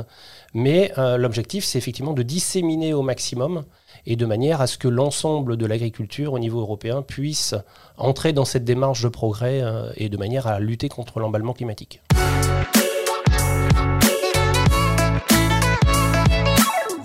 mais 0.54 0.92
euh, 0.98 1.18
l'objectif 1.18 1.64
c'est 1.64 1.78
effectivement 1.78 2.14
de 2.14 2.24
disséminer 2.24 2.94
au 2.94 3.02
maximum 3.02 3.64
et 4.06 4.16
de 4.16 4.26
manière 4.26 4.62
à 4.62 4.68
ce 4.68 4.78
que 4.78 4.88
l'ensemble 4.88 5.58
de 5.58 5.66
l'agriculture 5.66 6.34
au 6.34 6.40
niveau 6.40 6.62
européen 6.62 7.02
puisse 7.02 7.54
entrer 7.98 8.34
dans 8.34 8.46
cette 8.46 8.64
démarche 8.64 9.04
de 9.04 9.10
progrès 9.10 9.62
euh, 9.62 9.92
et 9.98 10.10
de 10.10 10.18
manière 10.18 10.48
à 10.48 10.60
lutter 10.60 10.90
contre 10.90 11.20
l'emballement 11.20 11.54
climatique. 11.54 12.02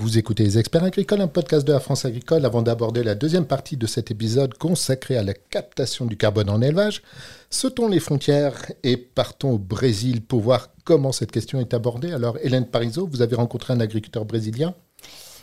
Vous 0.06 0.18
écoutez 0.18 0.44
Les 0.44 0.56
Experts 0.56 0.84
Agricoles, 0.84 1.20
un 1.20 1.26
podcast 1.26 1.66
de 1.66 1.72
la 1.72 1.80
France 1.80 2.04
Agricole. 2.04 2.46
Avant 2.46 2.62
d'aborder 2.62 3.02
la 3.02 3.16
deuxième 3.16 3.44
partie 3.44 3.76
de 3.76 3.88
cet 3.88 4.12
épisode 4.12 4.56
consacré 4.56 5.16
à 5.16 5.24
la 5.24 5.34
captation 5.34 6.06
du 6.06 6.16
carbone 6.16 6.48
en 6.48 6.62
élevage, 6.62 7.02
sautons 7.50 7.88
les 7.88 7.98
frontières 7.98 8.70
et 8.84 8.96
partons 8.96 9.54
au 9.54 9.58
Brésil 9.58 10.22
pour 10.22 10.42
voir 10.42 10.68
comment 10.84 11.10
cette 11.10 11.32
question 11.32 11.58
est 11.58 11.74
abordée. 11.74 12.12
Alors, 12.12 12.38
Hélène 12.40 12.66
Parizeau, 12.66 13.08
vous 13.10 13.20
avez 13.20 13.34
rencontré 13.34 13.72
un 13.72 13.80
agriculteur 13.80 14.24
brésilien? 14.24 14.74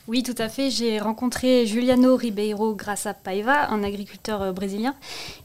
Oui, 0.08 0.24
tout 0.24 0.36
à 0.38 0.48
fait. 0.48 0.70
J'ai 0.70 0.98
rencontré 0.98 1.66
Juliano 1.66 2.16
Ribeiro 2.16 2.74
Graça 2.74 3.14
Paiva, 3.14 3.70
un 3.70 3.84
agriculteur 3.84 4.42
euh, 4.42 4.54
brésilien. 4.54 4.96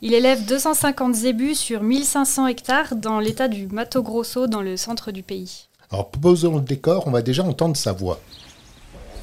Il 0.01 0.15
élève 0.15 0.47
250 0.47 1.17
zébus 1.17 1.57
sur 1.57 1.83
1500 1.83 2.47
hectares 2.47 2.95
dans 2.95 3.19
l'état 3.19 3.49
du 3.49 3.67
Mato 3.67 4.01
Grosso, 4.01 4.47
dans 4.47 4.63
le 4.63 4.77
centre 4.77 5.11
du 5.11 5.25
pays. 5.25 5.67
Alors, 5.91 6.09
posons 6.09 6.55
le 6.55 6.63
décor, 6.63 7.09
on 7.09 7.11
va 7.11 7.23
déjà 7.23 7.43
entendre 7.43 7.77
sa 7.77 7.93
voix. 7.93 8.21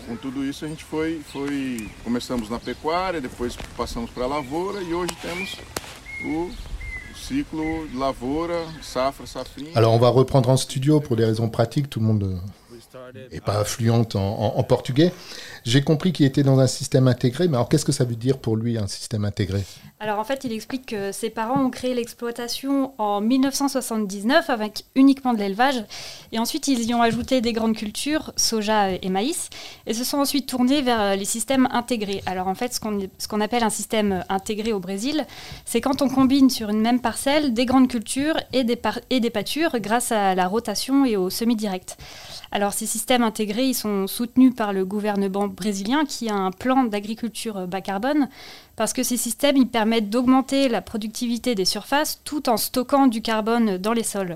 Com 0.08 0.16
tudo 0.16 0.44
isso 0.44 0.66
a 0.66 0.68
gente 0.68 0.84
foi, 0.84 1.22
foi 1.32 1.90
começamos 2.04 2.50
na 2.50 2.60
pecuária, 2.60 3.20
depois 3.20 3.56
passamos 3.76 4.12
para 4.12 4.26
a 4.26 4.28
lavoura 4.28 4.82
e 4.82 4.94
hoje 4.94 5.16
temos 5.22 5.58
o 6.24 6.52
ciclo 7.16 7.88
de 7.88 7.98
lavoura, 7.98 8.66
safra, 8.84 9.26
safrinha. 9.26 9.72
Alors, 9.76 9.94
on 9.94 10.00
va 10.00 10.10
reprendre 10.10 10.50
en 10.50 10.58
studio 10.58 11.02
pour 11.02 11.18
des 11.18 11.26
raisons 11.26 11.50
pratiques. 11.50 11.90
Tout 11.90 12.00
le 12.00 12.06
monde 12.06 12.42
n'est 13.32 13.42
pas 13.42 13.64
fluente 13.64 14.16
en, 14.16 14.64
portugais. 14.64 15.12
J'ai 15.64 15.82
compris 15.82 16.12
qu'il 16.12 16.26
était 16.26 16.44
dans 16.44 16.60
un 16.60 16.68
système 16.68 17.08
intégré, 17.08 17.48
mais 17.48 17.56
alors 17.56 17.70
qu'est-ce 17.70 17.86
que 17.86 17.92
ça 17.92 18.04
veut 18.04 18.16
dire 18.16 18.38
pour 18.38 18.56
lui 18.56 18.78
un 18.78 18.88
système 18.88 19.26
intégré? 19.26 19.64
Alors 20.00 20.20
en 20.20 20.24
fait, 20.24 20.44
il 20.44 20.52
explique 20.52 20.88
que 20.88 21.12
ses 21.12 21.30
parents 21.30 21.64
ont 21.64 21.70
créé 21.70 21.94
l'exploitation 21.94 22.94
en 22.98 23.22
1979 23.22 24.50
avec 24.50 24.86
uniquement 24.96 25.34
de 25.34 25.40
l'élevage. 25.40 25.84
Et 26.32 26.40
ensuite, 26.40 26.68
ils 26.68 26.84
y 26.84 26.94
ont 26.94 27.02
ajouté 27.02 27.42
des 27.42 27.54
grandes 27.54 27.76
cultures, 27.76 28.34
soja 28.36 28.92
et 28.92 29.10
maïs, 29.10 29.50
et 29.88 29.94
se 29.94 30.04
sont 30.04 30.18
ensuite 30.18 30.48
tournés 30.48 30.82
vers 30.82 31.02
euh, 31.02 31.16
les 31.16 31.26
systèmes 31.26 31.68
intégrés. 31.72 32.22
Alors 32.26 32.48
en 32.48 32.56
fait, 32.56 32.74
ce 32.74 32.80
qu'on 32.80 33.08
qu'on 33.30 33.42
appelle 33.42 33.64
un 33.64 33.70
système 33.70 34.24
intégré 34.30 34.74
au 34.74 34.80
Brésil, 34.80 35.26
c'est 35.66 35.82
quand 35.82 36.02
on 36.02 36.10
combine 36.10 36.50
sur 36.50 36.70
une 36.70 36.82
même 36.82 37.00
parcelle 37.00 37.54
des 37.54 37.66
grandes 37.66 37.88
cultures 37.88 38.38
et 38.54 38.64
des, 38.64 38.80
et 39.10 39.20
des 39.20 39.30
pâtures 39.30 39.80
grâce 39.80 40.12
à 40.12 40.36
la 40.36 40.48
rotation 40.48 41.06
et 41.06 41.18
au 41.18 41.30
semi-direct. 41.30 41.98
Alors 42.52 42.74
ces 42.76 42.86
systèmes 42.86 43.24
intégrés, 43.24 43.74
sont 43.74 44.06
soutenus 44.06 44.54
par 44.54 44.74
le 44.74 44.86
gouvernement 44.86 45.48
brésilien 45.48 46.06
qui 46.06 46.30
a 46.30 46.36
un 46.36 46.52
plan 46.52 46.84
d'agriculture 46.84 47.66
bas 47.68 47.82
carbone 47.82 48.30
parce 48.76 48.94
que 48.94 49.02
ces 49.02 49.18
systèmes 49.18 49.68
permettent 49.68 50.10
d'augmenter 50.10 50.70
la 50.70 50.82
productivité 50.82 51.56
des 51.56 51.66
surfaces 51.66 52.22
tout 52.24 52.50
en 52.50 52.58
stockant 52.58 53.08
du 53.08 53.22
carbone 53.22 53.78
dans 53.78 53.94
les 53.94 54.04
sols. 54.04 54.36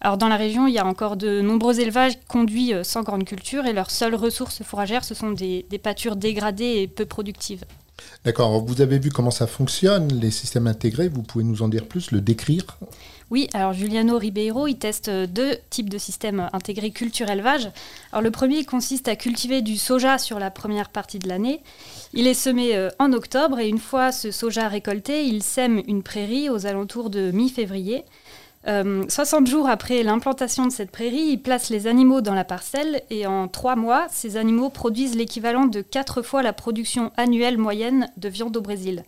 Alors 0.00 0.18
dans 0.18 0.28
la 0.28 0.36
région, 0.36 0.66
il 0.66 0.74
y 0.74 0.78
a 0.78 0.86
encore 0.86 1.16
de 1.16 1.40
nombreux 1.40 1.80
élevages 1.80 2.18
conduits 2.26 2.74
euh, 2.74 2.84
sans 2.84 3.02
grande 3.02 3.24
culture 3.24 3.66
et 3.66 3.72
leurs 3.72 3.90
seules 3.90 4.14
ressources 4.14 4.62
fourragères, 4.62 5.04
ce 5.04 5.14
sont 5.14 5.30
des 5.30 5.64
pâtures 5.82 6.16
dégradées 6.16 6.82
et 6.82 6.88
peu 6.88 7.06
productives. 7.06 7.64
D'accord, 8.24 8.64
vous 8.64 8.80
avez 8.80 8.98
vu 8.98 9.10
comment 9.10 9.30
ça 9.30 9.46
fonctionne, 9.46 10.08
les 10.20 10.30
systèmes 10.30 10.66
intégrés, 10.66 11.08
vous 11.08 11.22
pouvez 11.22 11.44
nous 11.44 11.62
en 11.62 11.68
dire 11.68 11.86
plus, 11.86 12.10
le 12.10 12.20
décrire? 12.20 12.78
Oui, 13.30 13.48
alors 13.54 13.72
Juliano 13.72 14.18
Ribeiro, 14.18 14.66
il 14.66 14.76
teste 14.76 15.10
deux 15.10 15.56
types 15.70 15.88
de 15.88 15.98
systèmes 15.98 16.48
intégrés 16.52 16.90
culture-élevage. 16.90 17.70
Alors 18.12 18.22
le 18.22 18.30
premier 18.30 18.64
consiste 18.64 19.08
à 19.08 19.16
cultiver 19.16 19.62
du 19.62 19.76
soja 19.76 20.18
sur 20.18 20.38
la 20.38 20.50
première 20.50 20.90
partie 20.90 21.18
de 21.18 21.28
l'année. 21.28 21.60
Il 22.12 22.26
est 22.26 22.34
semé 22.34 22.76
euh, 22.76 22.90
en 22.98 23.12
octobre 23.12 23.58
et 23.58 23.68
une 23.68 23.78
fois 23.78 24.12
ce 24.12 24.30
soja 24.30 24.68
récolté, 24.68 25.24
il 25.24 25.42
sème 25.42 25.82
une 25.88 26.02
prairie 26.02 26.50
aux 26.50 26.66
alentours 26.66 27.10
de 27.10 27.30
mi-février. 27.30 28.04
Euh, 28.66 29.04
60 29.08 29.46
jours 29.46 29.68
après 29.68 30.02
l'implantation 30.02 30.66
de 30.66 30.72
cette 30.72 30.90
prairie, 30.90 31.28
ils 31.30 31.42
placent 31.42 31.70
les 31.70 31.86
animaux 31.86 32.22
dans 32.22 32.34
la 32.34 32.44
parcelle 32.44 33.02
et 33.10 33.26
en 33.26 33.46
3 33.46 33.76
mois, 33.76 34.06
ces 34.10 34.36
animaux 34.36 34.70
produisent 34.70 35.16
l'équivalent 35.16 35.66
de 35.66 35.82
4 35.82 36.22
fois 36.22 36.42
la 36.42 36.54
production 36.54 37.12
annuelle 37.16 37.58
moyenne 37.58 38.10
de 38.16 38.28
viande 38.28 38.56
au 38.56 38.62
Brésil. 38.62 39.04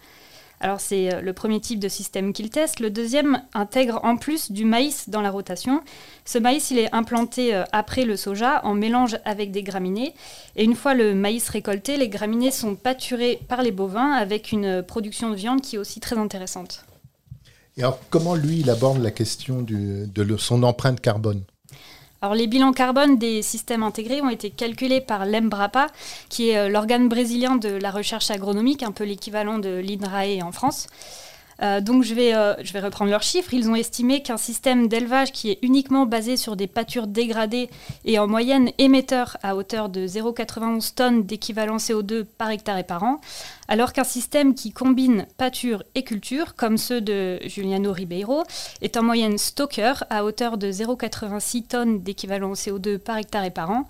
Alors 0.60 0.80
c'est 0.80 1.12
euh, 1.12 1.20
le 1.20 1.32
premier 1.32 1.60
type 1.60 1.80
de 1.80 1.88
système 1.88 2.32
qu'ils 2.32 2.50
testent. 2.50 2.80
Le 2.80 2.90
deuxième 2.90 3.42
intègre 3.54 4.00
en 4.04 4.16
plus 4.16 4.50
du 4.50 4.64
maïs 4.64 5.08
dans 5.08 5.20
la 5.20 5.30
rotation. 5.30 5.82
Ce 6.25 6.38
maïs, 6.38 6.70
il 6.70 6.78
est 6.78 6.94
implanté 6.94 7.54
euh, 7.54 7.64
après 7.72 8.04
le 8.04 8.16
soja 8.16 8.60
en 8.64 8.75
mélange 8.75 9.18
avec 9.25 9.50
des 9.50 9.62
graminées. 9.62 10.14
Et 10.56 10.64
une 10.64 10.75
fois 10.75 10.94
le 10.94 11.14
maïs 11.14 11.48
récolté, 11.48 11.96
les 11.96 12.08
graminées 12.08 12.50
sont 12.50 12.75
pâturées 12.75 13.40
par 13.48 13.62
les 13.62 13.72
bovins 13.72 14.12
avec 14.12 14.52
une 14.52 14.82
production 14.82 15.30
de 15.30 15.36
viande 15.36 15.60
qui 15.60 15.76
est 15.76 15.78
aussi 15.78 16.00
très 16.00 16.16
intéressante. 16.16 16.84
Et 17.78 17.83
alors, 17.83 17.99
comment 18.09 18.35
lui, 18.35 18.61
il 18.61 18.71
aborde 18.71 19.02
la 19.02 19.11
question 19.11 19.61
de 19.61 20.37
son 20.38 20.62
empreinte 20.62 21.00
carbone? 21.00 21.42
Alors, 22.23 22.35
les 22.35 22.47
bilans 22.47 22.73
carbone 22.73 23.18
des 23.18 23.42
systèmes 23.42 23.83
intégrés 23.83 24.23
ont 24.23 24.30
été 24.30 24.49
calculés 24.50 25.02
par 25.02 25.26
l'EMBRAPA, 25.26 25.88
qui 26.30 26.49
est 26.49 26.56
euh, 26.59 26.68
l'organe 26.71 27.09
brésilien 27.09 27.56
de 27.56 27.68
la 27.68 27.90
recherche 27.90 28.30
agronomique, 28.30 28.83
un 28.83 28.92
peu 28.92 29.04
l'équivalent 29.04 29.59
de 29.59 29.78
l'INRAE 29.78 30.42
en 30.42 30.50
France. 30.50 30.87
Euh, 31.62 31.80
donc 31.80 32.02
je 32.02 32.14
vais, 32.14 32.34
euh, 32.34 32.54
je 32.62 32.72
vais 32.72 32.80
reprendre 32.80 33.10
leurs 33.10 33.22
chiffres. 33.22 33.54
Ils 33.54 33.70
ont 33.70 33.75
estimé 33.75 34.22
qu'un 34.22 34.36
système 34.36 34.88
d'élevage 34.88 35.32
qui 35.32 35.50
est 35.50 35.58
uniquement 35.62 36.06
basé 36.06 36.36
sur 36.36 36.56
des 36.56 36.66
pâtures 36.66 37.06
dégradées 37.06 37.70
et 38.04 38.18
en 38.18 38.26
moyenne 38.26 38.70
émetteur 38.78 39.36
à 39.42 39.56
hauteur 39.56 39.88
de 39.88 40.06
0,91 40.06 40.94
tonnes 40.94 41.22
d'équivalent 41.25 41.76
CO2 41.76 42.25
par 42.25 42.50
hectare 42.50 42.78
et 42.78 42.84
par 42.84 43.02
an, 43.02 43.20
alors 43.68 43.92
qu'un 43.92 44.04
système 44.04 44.54
qui 44.54 44.72
combine 44.72 45.26
pâture 45.36 45.82
et 45.94 46.02
culture, 46.02 46.54
comme 46.54 46.76
ceux 46.76 47.00
de 47.00 47.38
Juliano 47.46 47.92
Ribeiro, 47.92 48.44
est 48.82 48.96
en 48.96 49.02
moyenne 49.02 49.38
stocker 49.38 49.94
à 50.10 50.25
hauteur 50.25 50.58
de 50.58 50.70
0,86 50.70 51.66
tonnes 51.66 52.00
d'équivalent 52.00 52.52
CO2 52.52 52.98
par 52.98 53.16
hectare 53.16 53.44
et 53.44 53.50
par 53.50 53.70
an. 53.70 53.86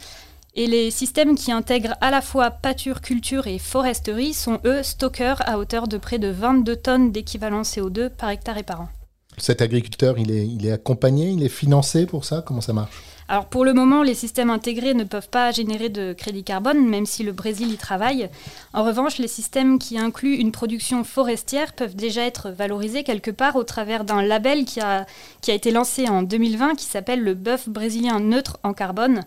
Et 0.58 0.66
les 0.66 0.90
systèmes 0.90 1.34
qui 1.34 1.52
intègrent 1.52 1.96
à 2.00 2.10
la 2.10 2.22
fois 2.22 2.50
pâture, 2.50 3.02
culture 3.02 3.46
et 3.46 3.58
foresterie 3.58 4.32
sont 4.32 4.58
eux 4.64 4.82
stockers 4.82 5.46
à 5.46 5.58
hauteur 5.58 5.86
de 5.86 5.98
près 5.98 6.18
de 6.18 6.28
22 6.28 6.76
tonnes 6.76 7.12
d'équivalent 7.12 7.60
CO2 7.60 8.08
par 8.08 8.30
hectare 8.30 8.56
et 8.56 8.62
par 8.62 8.80
an. 8.80 8.88
Cet 9.38 9.60
agriculteur, 9.60 10.18
il 10.18 10.30
est, 10.30 10.46
il 10.46 10.66
est 10.66 10.72
accompagné, 10.72 11.30
il 11.30 11.42
est 11.42 11.48
financé 11.48 12.06
pour 12.06 12.24
ça? 12.24 12.42
Comment 12.42 12.60
ça 12.60 12.72
marche? 12.72 13.02
Alors 13.28 13.46
pour 13.46 13.64
le 13.64 13.74
moment, 13.74 14.04
les 14.04 14.14
systèmes 14.14 14.50
intégrés 14.50 14.94
ne 14.94 15.02
peuvent 15.02 15.28
pas 15.28 15.50
générer 15.50 15.88
de 15.88 16.12
crédit 16.12 16.44
carbone, 16.44 16.86
même 16.88 17.06
si 17.06 17.24
le 17.24 17.32
Brésil 17.32 17.72
y 17.72 17.76
travaille. 17.76 18.30
En 18.72 18.84
revanche, 18.84 19.18
les 19.18 19.26
systèmes 19.26 19.80
qui 19.80 19.98
incluent 19.98 20.36
une 20.36 20.52
production 20.52 21.02
forestière 21.02 21.72
peuvent 21.72 21.96
déjà 21.96 22.24
être 22.24 22.50
valorisés 22.50 23.02
quelque 23.02 23.32
part 23.32 23.56
au 23.56 23.64
travers 23.64 24.04
d'un 24.04 24.22
label 24.22 24.64
qui 24.64 24.80
a, 24.80 25.06
qui 25.40 25.50
a 25.50 25.54
été 25.54 25.72
lancé 25.72 26.08
en 26.08 26.22
2020 26.22 26.76
qui 26.76 26.84
s'appelle 26.84 27.20
le 27.20 27.34
bœuf 27.34 27.68
brésilien 27.68 28.20
neutre 28.20 28.58
en 28.62 28.72
carbone. 28.72 29.22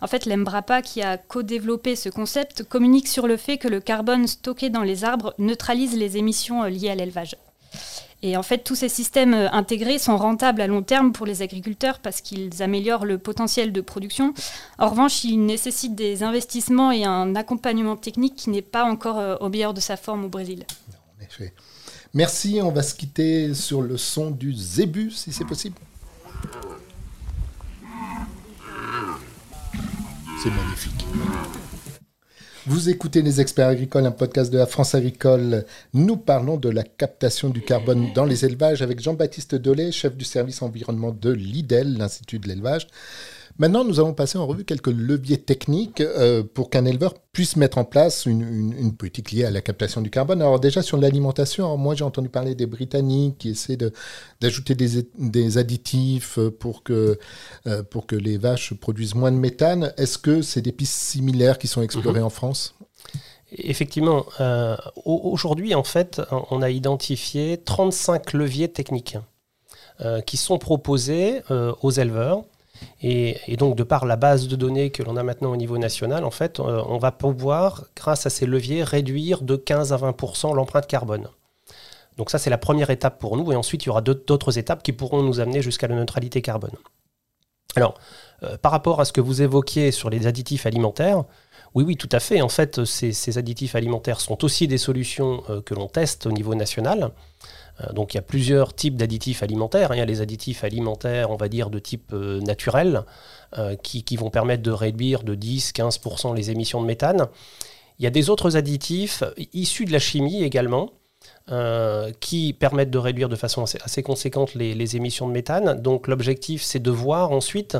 En 0.00 0.06
fait, 0.06 0.24
l'Embrapa, 0.24 0.80
qui 0.80 1.02
a 1.02 1.18
co-développé 1.18 1.94
ce 1.94 2.08
concept, 2.08 2.62
communique 2.62 3.08
sur 3.08 3.26
le 3.26 3.36
fait 3.36 3.58
que 3.58 3.68
le 3.68 3.80
carbone 3.80 4.26
stocké 4.28 4.70
dans 4.70 4.82
les 4.82 5.04
arbres 5.04 5.34
neutralise 5.38 5.94
les 5.94 6.16
émissions 6.16 6.62
euh, 6.62 6.70
liées 6.70 6.90
à 6.90 6.94
l'élevage. 6.94 7.36
Et 8.22 8.36
en 8.36 8.42
fait, 8.42 8.58
tous 8.58 8.76
ces 8.76 8.88
systèmes 8.88 9.34
euh, 9.34 9.50
intégrés 9.50 9.98
sont 9.98 10.16
rentables 10.16 10.60
à 10.60 10.66
long 10.68 10.82
terme 10.82 11.12
pour 11.12 11.26
les 11.26 11.42
agriculteurs 11.42 11.98
parce 11.98 12.20
qu'ils 12.20 12.62
améliorent 12.62 13.04
le 13.04 13.18
potentiel 13.18 13.72
de 13.72 13.80
production. 13.80 14.32
En 14.78 14.88
revanche, 14.88 15.24
ils 15.24 15.44
nécessitent 15.44 15.96
des 15.96 16.22
investissements 16.22 16.92
et 16.92 17.04
un 17.04 17.34
accompagnement 17.34 17.96
technique 17.96 18.36
qui 18.36 18.50
n'est 18.50 18.62
pas 18.62 18.84
encore 18.84 19.18
euh, 19.18 19.36
au 19.40 19.48
meilleur 19.48 19.74
de 19.74 19.80
sa 19.80 19.96
forme 19.96 20.24
au 20.24 20.28
Brésil. 20.28 20.64
Merci, 22.14 22.60
on 22.62 22.70
va 22.70 22.82
se 22.82 22.94
quitter 22.94 23.54
sur 23.54 23.80
le 23.80 23.96
son 23.96 24.30
du 24.30 24.52
zébu, 24.52 25.10
si 25.10 25.32
c'est 25.32 25.46
possible. 25.46 25.76
C'est 30.42 30.50
magnifique. 30.50 31.06
Vous 32.64 32.88
écoutez 32.88 33.22
Les 33.22 33.40
Experts 33.40 33.66
Agricoles, 33.66 34.06
un 34.06 34.12
podcast 34.12 34.52
de 34.52 34.58
la 34.58 34.66
France 34.66 34.94
Agricole. 34.94 35.64
Nous 35.94 36.16
parlons 36.16 36.56
de 36.56 36.68
la 36.68 36.84
captation 36.84 37.50
du 37.50 37.60
carbone 37.60 38.12
dans 38.14 38.24
les 38.24 38.44
élevages 38.44 38.82
avec 38.82 39.00
Jean-Baptiste 39.00 39.56
Dolé, 39.56 39.90
chef 39.90 40.16
du 40.16 40.24
service 40.24 40.62
environnement 40.62 41.10
de 41.10 41.32
l'IDEL, 41.32 41.98
l'Institut 41.98 42.38
de 42.38 42.46
l'élevage. 42.46 42.86
Maintenant, 43.58 43.84
nous 43.84 44.00
allons 44.00 44.14
passer 44.14 44.38
en 44.38 44.46
revue 44.46 44.64
quelques 44.64 44.88
leviers 44.88 45.38
techniques 45.40 46.00
euh, 46.00 46.42
pour 46.42 46.70
qu'un 46.70 46.84
éleveur 46.84 47.14
puisse 47.32 47.56
mettre 47.56 47.78
en 47.78 47.84
place 47.84 48.26
une, 48.26 48.40
une- 48.42 48.72
une 48.78 48.96
politique 48.96 49.30
liée 49.30 49.44
à 49.44 49.50
la 49.50 49.60
captation 49.60 50.00
du 50.00 50.10
carbone. 50.10 50.40
Alors 50.40 50.58
déjà 50.58 50.82
sur 50.82 50.96
l'alimentation, 50.96 51.76
moi 51.76 51.94
j'ai 51.94 52.04
entendu 52.04 52.28
parler 52.28 52.54
des 52.54 52.66
Britanniques 52.66 53.38
qui 53.38 53.50
essaient 53.50 53.76
de- 53.76 53.92
d'ajouter 54.40 54.74
des, 54.74 55.06
des 55.18 55.58
additifs 55.58 56.38
pour 56.58 56.82
que, 56.82 57.18
euh, 57.66 57.82
pour 57.82 58.06
que 58.06 58.16
les 58.16 58.38
vaches 58.38 58.74
produisent 58.74 59.14
moins 59.14 59.30
de 59.32 59.36
méthane. 59.36 59.92
Est-ce 59.96 60.18
que 60.18 60.42
c'est 60.42 60.62
des 60.62 60.72
pistes 60.72 60.94
similaires 61.00 61.58
qui 61.58 61.68
sont 61.68 61.82
explorées 61.82 62.22
en 62.22 62.30
France? 62.30 62.74
Effectivement, 63.52 64.24
euh, 64.40 64.76
au- 65.04 65.20
aujourd'hui, 65.32 65.74
en 65.74 65.84
fait, 65.84 66.22
on 66.50 66.62
a 66.62 66.70
identifié 66.70 67.58
35 67.58 68.32
leviers 68.32 68.68
techniques 68.72 69.18
qui 70.26 70.36
sont 70.36 70.58
proposés 70.58 71.42
aux 71.50 71.90
éleveurs. 71.92 72.42
Et, 73.02 73.56
donc, 73.56 73.76
de 73.76 73.82
par 73.82 74.06
la 74.06 74.16
base 74.16 74.48
de 74.48 74.56
données 74.56 74.90
que 74.90 75.02
l'on 75.02 75.16
a 75.16 75.22
maintenant 75.22 75.50
au 75.52 75.56
niveau 75.56 75.78
national, 75.78 76.24
en 76.24 76.30
fait, 76.30 76.60
euh, 76.60 76.82
on 76.86 76.98
va 76.98 77.10
pouvoir, 77.10 77.84
grâce 77.96 78.26
à 78.26 78.30
ces 78.30 78.46
leviers, 78.46 78.84
réduire 78.84 79.42
de 79.42 79.56
15 79.56 79.92
à 79.92 79.96
20% 79.96 80.54
l'empreinte 80.54 80.86
carbone. 80.86 81.28
Donc 82.16 82.30
ça, 82.30 82.38
c'est 82.38 82.50
la 82.50 82.58
première 82.58 82.90
étape 82.90 83.18
pour 83.18 83.36
nous. 83.36 83.52
Et 83.52 83.56
ensuite, 83.56 83.84
il 83.84 83.86
y 83.86 83.90
aura 83.90 84.02
d'autres- 84.02 84.58
étapes 84.58 84.82
qui 84.82 84.92
pourront 84.92 85.22
nous 85.22 85.40
amener 85.40 85.62
jusqu'à 85.62 85.88
la 85.88 85.96
neutralité 85.96 86.42
carbone. 86.42 86.76
Alors, 87.74 87.94
euh, 88.42 88.56
par 88.58 88.70
rapport 88.70 89.00
à 89.00 89.04
ce 89.04 89.12
que 89.12 89.20
vous 89.20 89.40
évoquiez 89.42 89.92
sur 89.92 90.10
les 90.10 90.26
additifs 90.26 90.66
alimentaires, 90.66 91.24
oui, 91.74 91.84
oui, 91.84 91.96
tout 91.96 92.08
à 92.12 92.20
fait. 92.20 92.42
En 92.42 92.50
fait, 92.50 92.84
ces, 92.84 93.12
ces 93.12 93.38
additifs 93.38 93.74
alimentaires 93.74 94.20
sont 94.20 94.44
aussi 94.44 94.68
des 94.68 94.78
solutions 94.78 95.42
euh, 95.48 95.62
que 95.62 95.74
l'on 95.74 95.88
teste 95.88 96.26
au 96.26 96.32
niveau 96.32 96.54
national. 96.54 97.12
Euh, 97.80 97.92
donc, 97.92 98.14
il 98.14 98.16
y 98.16 98.18
a 98.18 98.22
plusieurs 98.22 98.74
types 98.74 98.96
d'additifs 98.96 99.42
alimentaires. 99.42 99.92
hein. 99.92 99.96
Il 99.96 99.98
y 99.98 100.02
a 100.02 100.06
les 100.06 100.20
additifs 100.20 100.64
alimentaires, 100.64 101.30
on 101.30 101.36
va 101.36 101.48
dire, 101.48 101.70
de 101.70 101.78
type 101.78 102.12
euh, 102.12 102.40
naturel, 102.40 103.02
euh, 103.58 103.76
qui, 103.76 104.16
vont 104.16 104.30
permettre 104.30 104.62
de 104.62 104.70
réduire 104.70 105.22
de 105.22 105.34
10-15% 105.34 106.34
les 106.34 106.50
émissions 106.50 106.80
de 106.80 106.86
méthane. 106.86 107.28
Il 107.98 108.04
y 108.04 108.06
a 108.06 108.10
des 108.10 108.30
autres 108.30 108.56
additifs 108.56 109.22
issus 109.52 109.84
de 109.84 109.92
la 109.92 109.98
chimie 109.98 110.42
également, 110.42 110.90
qui 112.20 112.52
permettent 112.52 112.90
de 112.90 112.98
réduire 112.98 113.28
de 113.28 113.36
façon 113.36 113.62
assez, 113.62 114.02
conséquente 114.02 114.54
les, 114.54 114.96
émissions 114.96 115.28
de 115.28 115.32
méthane. 115.32 115.80
Donc 115.80 116.08
l'objectif, 116.08 116.62
c'est 116.62 116.80
de 116.80 116.90
voir 116.90 117.30
ensuite 117.30 117.76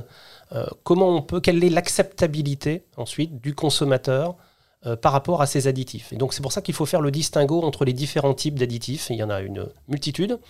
comment 0.85 1.17
on 1.17 1.23
peut, 1.23 1.41
quelle 1.41 1.65
est 1.65 1.71
l'acceptabilité 1.71 2.85
ensuite 2.97 3.41
du 3.41 3.55
consommateur 3.55 4.37
euh, 4.85 4.97
par 4.97 5.13
rapport 5.13 5.41
à 5.43 5.47
ces 5.47 5.69
additifs. 5.69 6.13
Et 6.13 6.17
donc 6.17 6.35
c'est 6.35 6.43
pour 6.43 6.51
ça 6.51 6.61
qu'il 6.61 6.75
faut 6.75 6.87
faire 6.87 7.01
le 7.01 7.13
distinguo 7.13 7.63
entre 7.63 7.85
les 7.85 7.93
différents 7.93 8.35
types 8.35 8.59
d'additifs. 8.59 9.09
Il 9.11 9.17
y 9.17 9.23
en 9.23 9.31
a 9.31 9.41
une 9.41 9.69
multitude. 9.87 10.41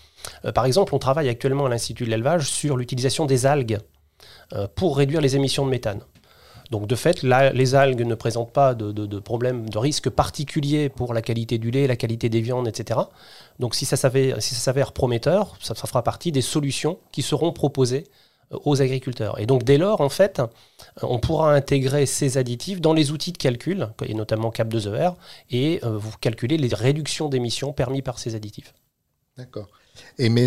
Euh, 0.47 0.53
par 0.53 0.65
exemple, 0.65 0.95
on 0.95 0.99
travaille 0.99 1.29
actuellement 1.29 1.67
à 1.67 1.69
l'Institut 1.69 2.05
de 2.05 2.11
l'élevage 2.11 2.49
sur 2.49 2.79
l'utilisation 2.79 3.27
des 3.27 3.45
algues 3.45 3.79
euh, 4.55 4.67
pour 4.75 4.97
réduire 4.97 5.21
les 5.21 5.37
émissions 5.37 5.67
de 5.67 5.71
méthane. 5.71 6.01
Donc 6.71 6.87
de 6.87 6.95
fait, 6.95 7.23
les 7.23 7.75
algues 7.75 8.07
ne 8.07 8.15
présentent 8.15 8.55
pas 8.55 8.75
de, 8.75 8.93
de, 8.93 9.05
de 9.05 9.19
problème, 9.19 9.69
de 9.69 9.77
risque 9.77 10.09
particulier 10.09 10.89
pour 10.89 11.13
la 11.13 11.21
qualité 11.21 11.59
du 11.59 11.71
lait, 11.71 11.87
la 11.87 11.97
qualité 11.97 12.31
des 12.31 12.41
viandes, 12.41 12.67
etc. 12.67 13.01
Donc 13.59 13.75
si 13.75 13.85
ça 13.85 13.99
s'avère, 13.99 14.41
si 14.41 14.55
ça 14.55 14.61
s'avère 14.63 14.93
prometteur, 14.93 15.59
ça, 15.61 15.75
fera 15.75 16.03
partie 16.03 16.33
des 16.33 16.41
solutions 16.41 16.99
qui 17.13 17.21
seront 17.21 17.53
proposées 17.53 18.05
aux 18.65 18.83
agriculteurs. 18.83 19.39
Et 19.39 19.47
donc 19.47 19.65
dès 19.65 19.79
lors, 19.79 20.01
en 20.01 20.09
fait, 20.09 20.41
euh, 20.41 20.47
on 21.03 21.19
pourra 21.19 21.55
intégrer 21.55 22.07
ces 22.07 22.39
additifs 22.39 22.81
dans 22.81 22.93
les 22.93 23.11
outils 23.11 23.33
de 23.33 23.39
calcul, 23.39 23.89
et 24.05 24.15
notamment 24.15 24.51
Cap2ER, 24.51 25.15
et 25.51 25.81
euh, 25.85 25.97
vous 25.97 26.17
calculer 26.21 26.57
les 26.57 26.75
réductions 26.75 27.29
d'émissions 27.29 27.73
permis 27.73 28.03
par 28.03 28.19
ces 28.19 28.35
additifs. 28.35 28.75
D'accord. 29.37 29.69
Et 30.19 30.29
mais 30.29 30.47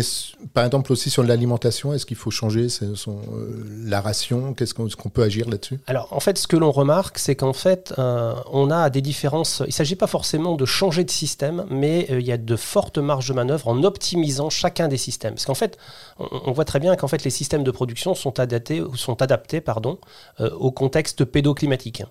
par 0.54 0.64
exemple 0.64 0.92
aussi 0.92 1.10
sur 1.10 1.22
l'alimentation, 1.22 1.92
est-ce 1.92 2.06
qu'il 2.06 2.16
faut 2.16 2.30
changer 2.30 2.68
euh, 2.82 3.64
la 3.84 4.00
ration? 4.00 4.54
Qu'est-ce 4.54 4.74
qu'on 4.74 5.08
peut 5.08 5.22
agir 5.22 5.48
là-dessus? 5.48 5.80
Alors, 5.86 6.12
en 6.12 6.20
fait, 6.20 6.38
ce 6.38 6.46
que 6.46 6.56
l'on 6.56 6.70
remarque, 6.70 7.18
c'est 7.18 7.34
qu'en 7.34 7.52
fait, 7.52 7.92
euh, 7.98 8.34
on 8.52 8.70
a 8.70 8.90
des 8.90 9.02
différences. 9.02 9.62
Il 9.64 9.68
ne 9.68 9.72
s'agit 9.72 9.96
pas 9.96 10.06
forcément 10.06 10.54
de 10.54 10.64
changer 10.64 11.04
de 11.04 11.10
système, 11.10 11.66
mais 11.68 12.06
euh, 12.10 12.20
il 12.20 12.26
y 12.26 12.32
a 12.32 12.38
de 12.38 12.56
fortes 12.56 12.98
marges 12.98 13.28
de 13.28 13.34
manœuvre 13.34 13.68
en 13.68 13.82
optimisant 13.82 14.50
chacun 14.50 14.88
des 14.88 14.96
systèmes. 14.96 15.34
Parce 15.34 15.46
qu'en 15.46 15.54
fait, 15.54 15.78
on, 16.18 16.52
voit 16.52 16.64
très 16.64 16.80
bien 16.80 16.94
qu'en 16.96 17.08
fait, 17.08 17.24
les 17.24 17.30
systèmes 17.30 17.64
de 17.64 17.70
production 17.70 18.14
sont 18.14 18.38
adaptés, 18.38 18.82
sont 18.94 19.20
adaptés 19.20 19.60
pardon, 19.60 19.98
au 20.38 20.70
contexte 20.70 21.24
pédoclimatique. 21.24 22.02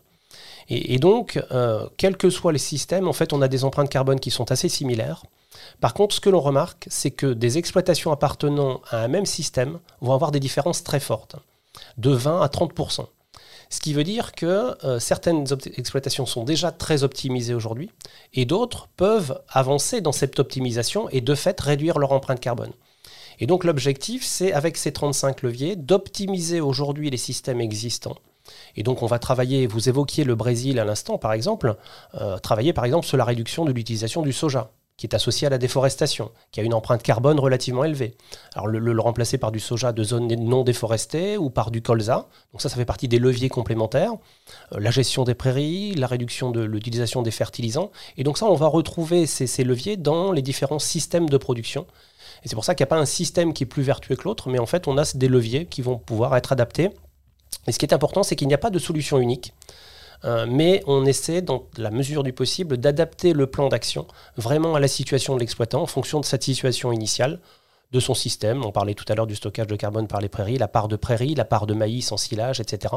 Et, 0.69 0.93
et 0.93 0.99
donc, 0.99 1.41
quels 1.97 2.17
que 2.17 2.29
soient 2.29 2.51
les 2.51 2.59
systèmes, 2.59 3.07
en 3.07 3.13
fait, 3.13 3.33
on 3.33 3.41
a 3.41 3.47
des 3.47 3.63
empreintes 3.63 3.89
carbone 3.89 4.19
qui 4.19 4.31
sont 4.31 4.51
assez 4.51 4.69
similaires. 4.69 5.23
Par 5.81 5.93
contre, 5.93 6.15
ce 6.15 6.19
que 6.19 6.29
l'on 6.29 6.41
remarque, 6.41 6.87
c'est 6.89 7.11
que 7.11 7.33
des 7.33 7.57
exploitations 7.57 8.11
appartenant 8.11 8.81
à 8.89 8.99
un 8.99 9.07
même 9.07 9.25
système 9.25 9.79
vont 10.01 10.13
avoir 10.13 10.31
des 10.31 10.39
différences 10.39 10.83
très 10.83 10.99
fortes, 10.99 11.35
de 11.97 12.11
20 12.11 12.41
à 12.41 12.47
30% 12.47 13.07
ce 13.69 13.79
qui 13.79 13.93
veut 13.93 14.03
dire 14.03 14.31
que 14.33 14.75
euh, 14.85 14.99
certaines 14.99 15.45
exploitations 15.77 16.25
sont 16.25 16.43
déjà 16.43 16.71
très 16.71 17.03
optimisées 17.03 17.53
aujourd'hui 17.53 17.91
et 18.33 18.45
d'autres 18.45 18.87
peuvent 18.95 19.41
avancer 19.49 20.01
dans 20.01 20.11
cette 20.11 20.39
optimisation 20.39 21.09
et 21.09 21.21
de 21.21 21.35
fait 21.35 21.59
réduire 21.59 21.99
leur 21.99 22.11
empreinte 22.11 22.39
carbone. 22.39 22.71
Et 23.39 23.47
donc 23.47 23.63
l'objectif, 23.63 24.23
c'est 24.23 24.53
avec 24.53 24.77
ces 24.77 24.93
35 24.93 25.41
leviers 25.41 25.75
d'optimiser 25.75 26.61
aujourd'hui 26.61 27.09
les 27.09 27.17
systèmes 27.17 27.59
existants. 27.59 28.15
Et 28.75 28.83
donc 28.83 29.01
on 29.01 29.07
va 29.07 29.19
travailler, 29.19 29.67
vous 29.67 29.89
évoquiez 29.89 30.23
le 30.23 30.35
Brésil 30.35 30.79
à 30.79 30.85
l'instant 30.85 31.17
par 31.17 31.33
exemple, 31.33 31.75
euh, 32.15 32.37
travailler 32.37 32.73
par 32.73 32.85
exemple 32.85 33.05
sur 33.05 33.17
la 33.17 33.25
réduction 33.25 33.65
de 33.65 33.71
l'utilisation 33.71 34.21
du 34.21 34.31
soja 34.31 34.71
qui 34.97 35.05
est 35.05 35.13
associé 35.13 35.47
à 35.47 35.49
la 35.49 35.57
déforestation, 35.57 36.31
qui 36.51 36.59
a 36.61 36.63
une 36.63 36.73
empreinte 36.73 37.03
carbone 37.03 37.39
relativement 37.39 37.83
élevée. 37.83 38.15
Alors 38.53 38.67
le, 38.67 38.79
le 38.79 39.01
remplacer 39.01 39.37
par 39.37 39.51
du 39.51 39.59
soja 39.59 39.91
de 39.91 40.03
zones 40.03 40.27
non 40.27 40.63
déforestées 40.63 41.37
ou 41.37 41.49
par 41.49 41.69
du 41.69 41.81
colza, 41.81 42.27
donc 42.51 42.61
ça 42.61 42.69
ça 42.69 42.75
fait 42.75 42.85
partie 42.85 43.07
des 43.07 43.19
leviers 43.19 43.49
complémentaires, 43.49 44.13
Euh, 44.71 44.79
la 44.79 44.91
gestion 44.91 45.23
des 45.23 45.35
prairies, 45.35 45.95
la 45.95 46.07
réduction 46.07 46.51
de 46.51 46.61
l'utilisation 46.61 47.23
des 47.23 47.31
fertilisants, 47.31 47.91
et 48.17 48.23
donc 48.23 48.37
ça 48.37 48.45
on 48.45 48.55
va 48.55 48.67
retrouver 48.67 49.25
ces, 49.25 49.47
ces 49.47 49.63
leviers 49.63 49.97
dans 49.97 50.31
les 50.31 50.41
différents 50.41 50.79
systèmes 50.79 51.29
de 51.29 51.37
production. 51.37 51.85
Et 52.43 52.47
c'est 52.47 52.55
pour 52.55 52.63
ça 52.63 52.75
qu'il 52.75 52.83
n'y 52.83 52.89
a 52.89 52.95
pas 52.95 53.01
un 53.01 53.05
système 53.05 53.53
qui 53.53 53.63
est 53.63 53.67
plus 53.67 53.83
vertueux 53.83 54.15
que 54.15 54.23
l'autre, 54.23 54.49
mais 54.49 54.59
en 54.59 54.65
fait 54.65 54.87
on 54.87 54.97
a 54.97 55.03
des 55.15 55.27
leviers 55.27 55.65
qui 55.65 55.81
vont 55.81 55.97
pouvoir 55.97 56.35
être 56.37 56.51
adaptés. 56.51 56.89
Et 57.67 57.71
ce 57.71 57.79
qui 57.79 57.85
est 57.85 57.93
important, 57.93 58.23
c'est 58.23 58.35
qu'il 58.35 58.47
n'y 58.47 58.53
a 58.53 58.59
pas 58.59 58.69
de 58.69 58.79
solution 58.79 59.17
unique. 59.17 59.53
Euh, 60.23 60.45
mais 60.49 60.83
on 60.87 61.05
essaie, 61.05 61.41
dans 61.41 61.65
la 61.77 61.91
mesure 61.91 62.23
du 62.23 62.33
possible, 62.33 62.77
d'adapter 62.77 63.33
le 63.33 63.47
plan 63.47 63.67
d'action 63.67 64.07
vraiment 64.37 64.75
à 64.75 64.79
la 64.79 64.87
situation 64.87 65.35
de 65.35 65.39
l'exploitant 65.39 65.81
en 65.81 65.87
fonction 65.87 66.19
de 66.19 66.25
cette 66.25 66.43
situation 66.43 66.91
initiale, 66.91 67.39
de 67.91 67.99
son 67.99 68.13
système. 68.13 68.65
On 68.65 68.71
parlait 68.71 68.93
tout 68.93 69.05
à 69.09 69.15
l'heure 69.15 69.27
du 69.27 69.35
stockage 69.35 69.67
de 69.67 69.75
carbone 69.75 70.07
par 70.07 70.21
les 70.21 70.29
prairies, 70.29 70.57
la 70.57 70.67
part 70.67 70.87
de 70.87 70.95
prairies, 70.95 71.35
la 71.35 71.45
part 71.45 71.65
de 71.65 71.73
maïs 71.73 72.11
en 72.11 72.17
silage, 72.17 72.59
etc. 72.59 72.95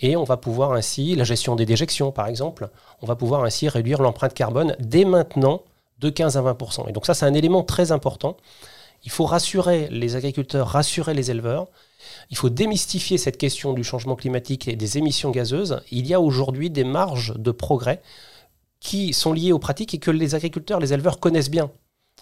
Et 0.00 0.16
on 0.16 0.24
va 0.24 0.36
pouvoir 0.36 0.72
ainsi, 0.72 1.14
la 1.14 1.24
gestion 1.24 1.56
des 1.56 1.66
déjections 1.66 2.12
par 2.12 2.26
exemple, 2.26 2.68
on 3.02 3.06
va 3.06 3.16
pouvoir 3.16 3.44
ainsi 3.44 3.68
réduire 3.68 4.00
l'empreinte 4.00 4.34
carbone 4.34 4.76
dès 4.78 5.04
maintenant 5.04 5.62
de 6.00 6.10
15 6.10 6.36
à 6.36 6.42
20 6.42 6.56
Et 6.88 6.92
donc 6.92 7.06
ça, 7.06 7.14
c'est 7.14 7.26
un 7.26 7.34
élément 7.34 7.62
très 7.62 7.92
important. 7.92 8.36
Il 9.04 9.10
faut 9.10 9.26
rassurer 9.26 9.88
les 9.90 10.16
agriculteurs, 10.16 10.68
rassurer 10.68 11.14
les 11.14 11.30
éleveurs. 11.30 11.68
Il 12.30 12.36
faut 12.36 12.50
démystifier 12.50 13.18
cette 13.18 13.38
question 13.38 13.72
du 13.72 13.84
changement 13.84 14.16
climatique 14.16 14.68
et 14.68 14.76
des 14.76 14.98
émissions 14.98 15.30
gazeuses. 15.30 15.80
Il 15.90 16.06
y 16.06 16.14
a 16.14 16.20
aujourd'hui 16.20 16.70
des 16.70 16.84
marges 16.84 17.34
de 17.36 17.50
progrès 17.50 18.00
qui 18.80 19.12
sont 19.12 19.32
liées 19.32 19.52
aux 19.52 19.58
pratiques 19.58 19.94
et 19.94 19.98
que 19.98 20.10
les 20.10 20.34
agriculteurs, 20.34 20.80
les 20.80 20.92
éleveurs 20.92 21.20
connaissent 21.20 21.50
bien. 21.50 21.70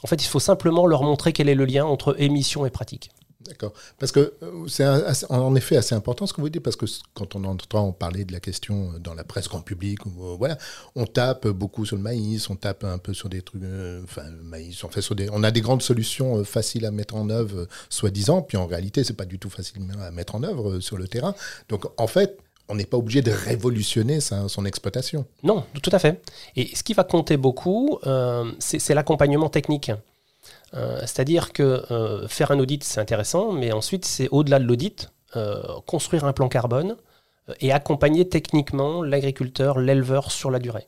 En 0.03 0.07
fait, 0.07 0.23
il 0.23 0.29
faut 0.29 0.41
simplement 0.41 0.87
leur 0.87 1.03
montrer 1.03 1.33
quel 1.33 1.49
est 1.49 1.55
le 1.55 1.65
lien 1.65 1.85
entre 1.85 2.21
émissions 2.21 2.67
et 2.67 2.71
pratiques. 2.71 3.11
D'accord. 3.47 3.73
Parce 3.99 4.13
que 4.13 4.35
euh, 4.43 4.67
c'est 4.69 4.85
en 5.31 5.55
effet 5.55 5.77
assez 5.77 5.95
important 5.95 6.27
ce 6.27 6.33
que 6.33 6.41
vous 6.41 6.49
dites, 6.49 6.63
parce 6.63 6.77
que 6.77 6.87
quand 7.15 7.37
on 7.37 7.45
entend 7.45 7.93
parler 7.93 8.25
de 8.25 8.33
la 8.33 8.41
question 8.41 8.93
dans 9.01 9.15
la 9.15 9.25
presse 9.25 9.49
grand 9.49 9.61
public, 9.61 10.01
euh, 10.07 10.55
on 10.97 11.07
tape 11.07 11.47
beaucoup 11.49 11.85
sur 11.85 11.97
le 11.97 12.03
maïs, 12.03 12.49
on 12.51 12.57
tape 12.57 12.85
un 12.85 12.99
peu 12.99 13.15
sur 13.15 13.29
des 13.29 13.43
trucs, 13.43 13.63
euh, 13.63 14.03
enfin 14.05 14.25
maïs, 14.43 14.83
on 14.85 14.89
fait 14.89 15.03
on 15.33 15.43
a 15.43 15.51
des 15.51 15.61
grandes 15.61 15.83
solutions 15.83 16.39
euh, 16.39 16.45
faciles 16.45 16.87
à 16.87 16.91
mettre 16.91 17.17
en 17.17 17.29
œuvre, 17.31 17.61
euh, 17.61 17.69
soi-disant, 17.89 18.43
puis 18.43 18.57
en 18.57 18.67
réalité 18.67 19.05
c'est 19.05 19.17
pas 19.17 19.25
du 19.25 19.39
tout 19.39 19.51
facile 19.51 19.83
à 20.01 20.11
mettre 20.11 20.35
en 20.35 20.43
œuvre 20.43 20.73
euh, 20.73 20.81
sur 20.81 20.97
le 20.97 21.09
terrain. 21.09 21.35
Donc 21.69 21.87
en 22.01 22.07
fait, 22.07 22.39
on 22.69 22.75
n'est 22.75 22.87
pas 22.87 22.97
obligé 22.97 23.21
de 23.23 23.33
révolutionner 23.33 24.21
son 24.21 24.65
exploitation. 24.65 25.27
Non, 25.43 25.65
tout 25.83 25.91
à 25.93 25.99
fait. 25.99 26.23
Et 26.57 26.75
ce 26.75 26.83
qui 26.83 26.95
va 26.95 27.05
compter 27.05 27.37
beaucoup, 27.37 27.99
euh, 28.07 28.51
c'est 28.61 28.95
l'accompagnement 28.95 29.51
technique. 29.51 29.91
Euh, 30.75 31.01
C'est-à-dire 31.01 31.53
que 31.53 31.85
euh, 31.91 32.27
faire 32.29 32.51
un 32.51 32.59
audit, 32.59 32.83
c'est 32.85 33.01
intéressant, 33.01 33.53
mais 33.53 33.73
ensuite, 33.73 34.05
c'est 34.05 34.29
au-delà 34.31 34.59
de 34.59 34.65
l'audit, 34.65 35.11
euh, 35.37 35.63
construire 35.87 36.25
un 36.25 36.33
plan 36.33 36.49
carbone 36.49 36.97
et 37.61 37.73
accompagner 37.73 38.29
techniquement 38.29 39.03
l'agriculteur, 39.03 39.79
l'éleveur 39.79 40.31
sur 40.31 40.51
la 40.51 40.59
durée. 40.59 40.87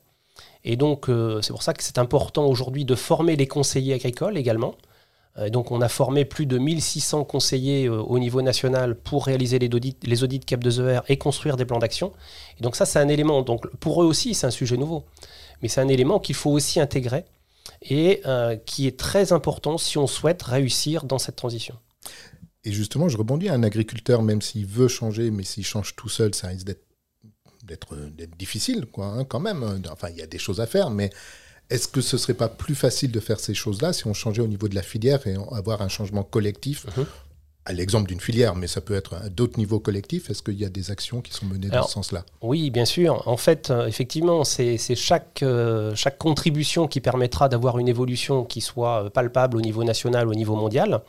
Et 0.63 0.77
donc, 0.77 1.11
c'est 1.43 1.51
pour 1.51 1.63
ça 1.63 1.75
que 1.75 1.83
c'est 1.83 1.99
important 1.99 2.47
aujourd'hui 2.47 2.85
de 2.85 2.95
former 2.95 3.37
les 3.37 3.47
conseillers 3.47 3.95
agricoles 3.95 4.39
également. 4.39 4.77
Donc, 5.51 5.73
on 5.73 5.81
a 5.81 5.89
formé 5.89 6.25
plus 6.25 6.47
de 6.47 6.57
1600 6.57 7.25
conseillers 7.25 7.89
au 7.89 8.19
niveau 8.21 8.41
national 8.41 8.95
pour 8.95 9.27
réaliser 9.27 9.59
les 9.59 9.67
audits, 9.67 9.97
les 10.05 10.23
audits 10.23 10.41
CAP 10.41 10.63
2ER 10.63 11.03
et 11.09 11.19
construire 11.19 11.57
des 11.57 11.65
plans 11.65 11.81
d'action. 11.81 12.13
Et 12.59 12.63
donc, 12.63 12.77
ça, 12.77 12.87
c'est 12.87 13.01
un 13.01 13.09
élément. 13.09 13.43
Pour 13.81 14.03
eux 14.03 14.07
aussi, 14.07 14.33
c'est 14.33 14.47
un 14.47 14.51
sujet 14.51 14.77
nouveau. 14.77 15.05
Mais 15.61 15.69
c'est 15.69 15.81
un 15.81 15.89
élément 15.89 16.21
qu'il 16.21 16.37
faut 16.37 16.51
aussi 16.51 16.81
intégrer 16.81 17.25
et 17.85 18.23
euh, 18.27 18.57
qui 18.57 18.87
est 18.87 18.99
très 18.99 19.33
important 19.33 19.79
si 19.79 19.99
on 19.99 20.07
souhaite 20.07 20.43
réussir 20.43 21.05
dans 21.05 21.19
cette 21.19 21.37
transition. 21.37 21.77
Et 22.65 22.73
justement, 22.73 23.09
je 23.09 23.17
rebondis, 23.19 23.49
un 23.51 23.63
agriculteur, 23.63 24.23
même 24.23 24.41
s'il 24.41 24.67
veut 24.67 24.89
changer, 24.89 25.31
mais 25.31 25.45
s'il 25.45 25.65
change 25.67 25.95
tout 25.97 26.09
seul, 26.09 26.35
ça 26.35 26.49
risque 26.49 26.67
d'être 26.67 26.85
d'être 27.65 27.97
d'être 27.97 28.37
difficile, 28.37 28.87
quoi, 28.87 29.07
hein, 29.07 29.25
quand 29.25 29.41
même. 29.41 29.83
Enfin, 29.91 30.09
il 30.11 30.17
y 30.17 30.23
a 30.23 30.27
des 30.27 30.39
choses 30.39 30.61
à 30.61 30.67
faire, 30.67 30.91
mais 30.91 31.11
est-ce 31.71 31.89
que 31.89 32.01
ce 32.01 32.19
serait 32.19 32.35
pas 32.35 32.49
plus 32.49 32.75
facile 32.75 33.11
de 33.11 33.21
faire 33.21 33.41
ces 33.41 33.55
choses-là 33.55 33.93
si 33.93 34.07
on 34.07 34.13
changeait 34.15 34.43
au 34.43 34.47
niveau 34.47 34.69
de 34.69 34.75
la 34.75 34.83
filière 34.83 35.27
et 35.27 35.35
avoir 35.53 35.81
un 35.81 35.89
changement 35.89 36.23
collectif 36.23 36.87
Mhm. 36.97 37.07
À 37.67 37.73
l'exemple 37.73 38.09
d'une 38.09 38.21
filière, 38.21 38.55
mais 38.57 38.67
ça 38.67 38.83
peut 38.83 38.95
être 38.95 39.15
à 39.15 39.31
d'autres 39.31 39.57
niveaux 39.59 39.81
collectifs. 39.81 40.29
Est-ce 40.29 40.43
qu'il 40.43 40.61
y 40.61 40.67
a 40.67 40.69
des 40.69 40.91
actions 40.91 41.23
qui 41.23 41.33
sont 41.33 41.47
menées 41.47 41.69
dans 41.69 41.83
ce 41.85 41.93
sens-là? 41.93 42.25
Oui, 42.43 42.69
bien 42.69 42.85
sûr. 42.85 43.27
En 43.27 43.39
fait, 43.39 43.71
euh, 43.71 43.87
effectivement, 43.87 44.45
c'est 44.45 44.77
chaque, 44.97 45.43
euh, 45.43 45.95
chaque 45.95 46.19
contribution 46.19 46.87
qui 46.89 47.01
permettra 47.01 47.49
d'avoir 47.49 47.79
une 47.79 47.89
évolution 47.89 48.45
qui 48.45 48.61
soit 48.61 49.05
euh, 49.05 49.11
palpable 49.11 49.57
au 49.57 49.63
niveau 49.63 49.83
national, 49.83 50.29
au 50.29 50.35
niveau 50.35 50.57
mondial. 50.57 51.01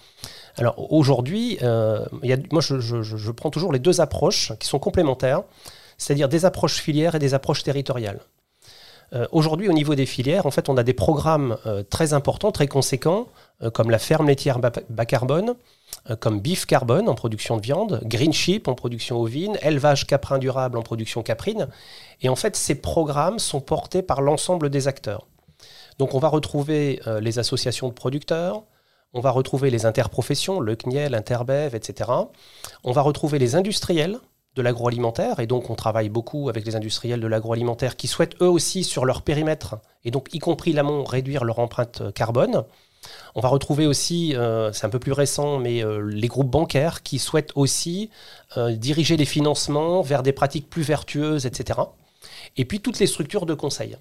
Alors 0.56 0.94
aujourd'hui, 0.94 1.58
euh, 1.62 2.06
moi 2.54 2.62
je, 2.62 2.80
je- 2.80 3.02
je- 3.02 3.18
je 3.18 3.32
prends 3.32 3.50
toujours 3.50 3.74
les 3.74 3.80
deux 3.80 4.00
approches 4.00 4.54
qui 4.58 4.68
sont 4.70 4.80
complémentaires, 4.80 5.44
c'est-à-dire 5.98 6.30
des 6.30 6.46
approches 6.46 6.78
filières 6.78 7.16
et 7.16 7.20
des 7.20 7.34
approches 7.34 7.64
territoriales. 7.64 8.22
Euh, 9.12 9.28
Aujourd'hui, 9.34 9.68
au 9.68 9.74
niveau 9.74 9.94
des 9.94 10.06
filières, 10.06 10.46
en 10.46 10.52
fait, 10.52 10.70
on 10.70 10.78
a 10.78 10.84
des 10.84 10.94
programmes 10.94 11.58
très 11.90 12.14
importants, 12.14 12.54
très 12.54 12.68
conséquents, 12.68 13.28
comme 13.74 13.90
la 13.92 14.00
ferme 14.00 14.28
laitière 14.28 14.60
bas, 14.60 14.72
bas 14.90 15.06
carbone, 15.06 15.54
comme 16.20 16.40
Beef 16.40 16.66
Carbone 16.66 17.10
en 17.10 17.16
production 17.16 17.58
de 17.58 17.62
viande, 17.62 18.02
Green 18.06 18.34
Sheep 18.34 18.68
en 18.68 18.76
production 18.76 19.20
ovine, 19.20 19.58
élevage 19.62 20.06
caprin 20.06 20.38
durable 20.38 20.78
en 20.78 20.84
production 20.84 21.24
caprine. 21.24 21.68
Et 22.22 22.30
en 22.30 22.36
fait, 22.36 22.56
ces 22.56 22.76
programmes 22.76 23.40
sont 23.40 23.62
portés 23.62 24.02
par 24.02 24.22
l'ensemble 24.22 24.70
des 24.70 24.88
acteurs. 24.88 25.28
Donc, 25.98 26.14
on 26.14 26.20
va 26.20 26.28
retrouver 26.28 27.02
euh, 27.08 27.20
les 27.20 27.40
associations 27.40 27.88
de 27.88 27.94
producteurs, 27.94 28.64
on 29.14 29.22
va 29.22 29.32
retrouver 29.32 29.70
les 29.70 29.86
interprofessions, 29.86 30.60
le 30.60 30.76
CNIEL, 30.76 31.16
Interbev, 31.16 31.74
etc. 31.74 32.12
On 32.84 32.92
va 32.92 33.02
retrouver 33.02 33.40
les 33.40 33.56
industriels 33.56 34.20
de 34.56 34.62
l'agroalimentaire, 34.62 35.40
et 35.40 35.48
donc 35.48 35.70
on 35.70 35.76
travaille 35.76 36.10
beaucoup 36.10 36.50
avec 36.50 36.66
les 36.66 36.76
industriels 36.76 37.22
de 37.22 37.28
l'agroalimentaire 37.28 37.96
qui 37.96 38.08
souhaitent 38.08 38.42
eux 38.42 38.50
aussi 38.50 38.84
sur 38.84 39.06
leur 39.06 39.22
périmètre, 39.22 39.78
et 40.04 40.12
donc 40.12 40.34
y 40.34 40.40
compris 40.40 40.74
l'amont, 40.74 41.06
réduire 41.06 41.46
leur 41.46 41.60
empreinte 41.60 42.02
euh, 42.02 42.12
carbone. 42.12 42.66
On 43.36 43.42
va 43.42 43.50
retrouver 43.50 43.86
aussi, 43.86 44.36
euh, 44.36 44.72
c'est 44.72 44.86
un 44.86 44.90
peu 44.90 45.00
plus 45.00 45.12
récent, 45.12 45.58
mais 45.58 45.84
euh, 45.84 46.00
les 46.10 46.28
groupes 46.28 46.50
bancaires 46.50 47.04
qui 47.04 47.20
souhaitent 47.20 47.52
aussi 47.56 48.10
euh, 48.58 48.72
diriger 48.72 49.18
les 49.18 49.26
financements 49.26 50.02
vers 50.02 50.24
des 50.24 50.34
pratiques 50.34 50.70
plus 50.70 50.84
vertueuses, 50.84 51.46
etc. 51.46 51.80
Et 52.58 52.66
puis 52.66 52.80
toutes 52.80 53.00
les 53.00 53.08
structures 53.08 53.46
de 53.46 53.54
conseil. 53.54 53.98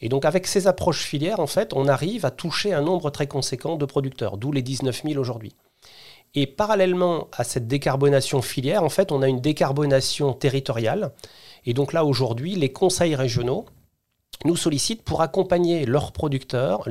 Et 0.00 0.08
donc 0.08 0.24
avec 0.24 0.46
ces 0.46 0.66
approches 0.66 1.04
filières, 1.04 1.40
en 1.40 1.46
fait, 1.46 1.72
on 1.72 1.86
arrive 1.86 2.26
à 2.26 2.30
toucher 2.30 2.72
un 2.72 2.82
nombre 2.82 3.10
très 3.10 3.26
conséquent 3.26 3.76
de 3.76 3.84
producteurs, 3.84 4.36
d'où 4.36 4.50
les 4.50 4.62
19 4.62 5.02
000 5.04 5.20
aujourd'hui. 5.20 5.54
Et 6.34 6.46
parallèlement 6.46 7.28
à 7.32 7.44
cette 7.44 7.68
décarbonation 7.68 8.42
filière, 8.42 8.82
en 8.82 8.88
fait, 8.88 9.12
on 9.12 9.22
a 9.22 9.28
une 9.28 9.40
décarbonation 9.40 10.32
territoriale. 10.32 11.12
Et 11.64 11.74
donc 11.74 11.92
là, 11.92 12.04
aujourd'hui, 12.04 12.56
les 12.56 12.72
conseils 12.72 13.14
régionaux 13.14 13.66
nous 14.44 14.56
sollicitent 14.56 15.02
pour 15.02 15.22
accompagner 15.22 15.86
leurs 15.86 16.12
producteurs, 16.12 16.86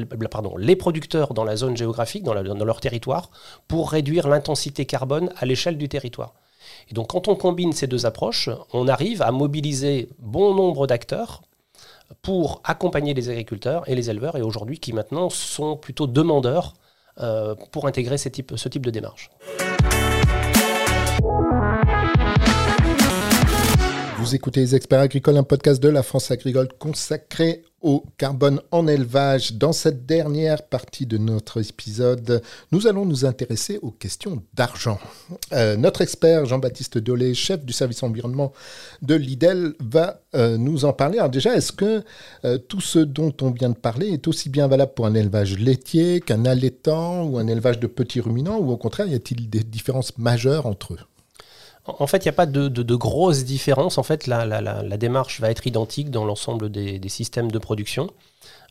les 0.58 0.76
producteurs 0.76 1.34
dans 1.34 1.44
la 1.44 1.56
zone 1.56 1.78
géographique, 1.78 2.24
dans, 2.24 2.34
leur 2.34 2.80
territoire, 2.80 3.30
pour 3.68 3.92
réduire 3.92 4.28
l'intensité 4.28 4.86
carbone 4.86 5.32
à 5.38 5.46
l'échelle 5.46 5.78
du 5.78 5.90
territoire. 5.90 6.34
Et 6.90 6.94
donc, 6.94 7.10
quand 7.10 7.28
on 7.28 7.36
combine 7.36 7.74
ces 7.74 7.88
deux 7.88 8.06
approches, 8.06 8.50
on 8.72 8.88
arrive 8.88 9.22
à 9.22 9.32
mobiliser 9.32 10.10
bon 10.20 10.54
nombre 10.54 10.88
d'acteurs 10.88 11.42
pour 12.22 12.62
accompagner 12.64 13.14
les 13.14 13.30
agriculteurs 13.30 13.88
et 13.90 13.96
les 13.96 14.10
éleveurs, 14.10 14.38
et 14.38 14.42
aujourd'hui 14.42 14.80
qui 14.80 14.94
maintenant 14.94 15.30
sont 15.30 15.78
plutôt 15.78 16.08
demandeurs 16.08 16.74
euh, 17.20 17.56
pour 17.72 17.88
intégrer 17.88 18.18
ce 18.18 18.30
type 18.30 18.86
de 18.86 18.92
démarche. 18.92 19.30
Vous 24.24 24.36
écoutez 24.36 24.62
Les 24.62 24.74
Experts 24.74 25.02
Agricoles, 25.02 25.36
un 25.36 25.44
podcast 25.44 25.84
de 25.84 25.90
la 25.90 26.02
France 26.02 26.32
Agricole 26.32 26.70
consacré 26.80 27.66
au 27.82 28.06
carbone 28.18 28.62
en 28.72 28.88
élevage. 28.88 29.56
Dans 29.56 29.74
cette 29.74 30.06
dernière 30.06 30.64
partie 30.64 31.06
de 31.06 31.18
notre 31.18 31.60
épisode, 31.60 32.42
nous 32.72 32.88
allons 32.88 33.06
nous 33.06 33.26
intéresser 33.26 33.80
aux 33.82 33.92
questions 33.92 34.42
d'argent. 34.54 34.98
Euh, 35.52 35.76
notre 35.76 36.00
expert 36.00 36.46
Jean-Baptiste 36.46 37.00
Dolé, 37.00 37.34
chef 37.34 37.66
du 37.66 37.74
service 37.74 38.02
environnement 38.02 38.54
de 39.02 39.16
l'IDEL, 39.16 39.74
va 39.82 40.22
euh, 40.36 40.58
nous 40.58 40.86
en 40.86 40.94
parler. 40.94 41.18
Alors 41.18 41.30
déjà, 41.30 41.54
est-ce 41.54 41.74
que 41.74 42.02
euh, 42.46 42.58
tout 42.58 42.80
ce 42.80 43.00
dont 43.00 43.36
on 43.42 43.52
vient 43.52 43.72
de 43.72 43.76
parler 43.76 44.08
est 44.08 44.26
aussi 44.30 44.48
bien 44.48 44.70
valable 44.70 44.94
pour 44.94 45.06
un 45.06 45.16
élevage 45.16 45.60
laitier 45.60 46.22
qu'un 46.22 46.46
allaitant 46.46 47.26
ou 47.26 47.40
un 47.40 47.48
élevage 47.48 47.78
de 47.78 47.88
petits 47.88 48.22
ruminants 48.22 48.58
ou 48.58 48.72
au 48.72 48.78
contraire, 48.78 49.08
y 49.08 49.16
a-t-il 49.16 49.50
des 49.50 49.66
différences 49.66 50.18
majeures 50.18 50.66
entre 50.66 50.94
eux? 50.94 51.00
En 51.86 52.08
fait, 52.08 52.24
il 52.24 52.28
n'y 52.28 52.30
a 52.30 52.34
pas 52.34 52.46
de, 52.46 52.96
grosses 52.96 53.44
différences. 53.44 53.98
En 53.98 54.04
fait, 54.04 54.26
la, 54.28 54.98
démarche 54.98 55.42
va 55.42 55.52
être 55.52 55.68
identique 55.68 56.10
dans 56.12 56.24
l'ensemble 56.24 56.70
des, 56.70 57.10
systèmes 57.10 57.52
de 57.52 57.60
production, 57.60 58.10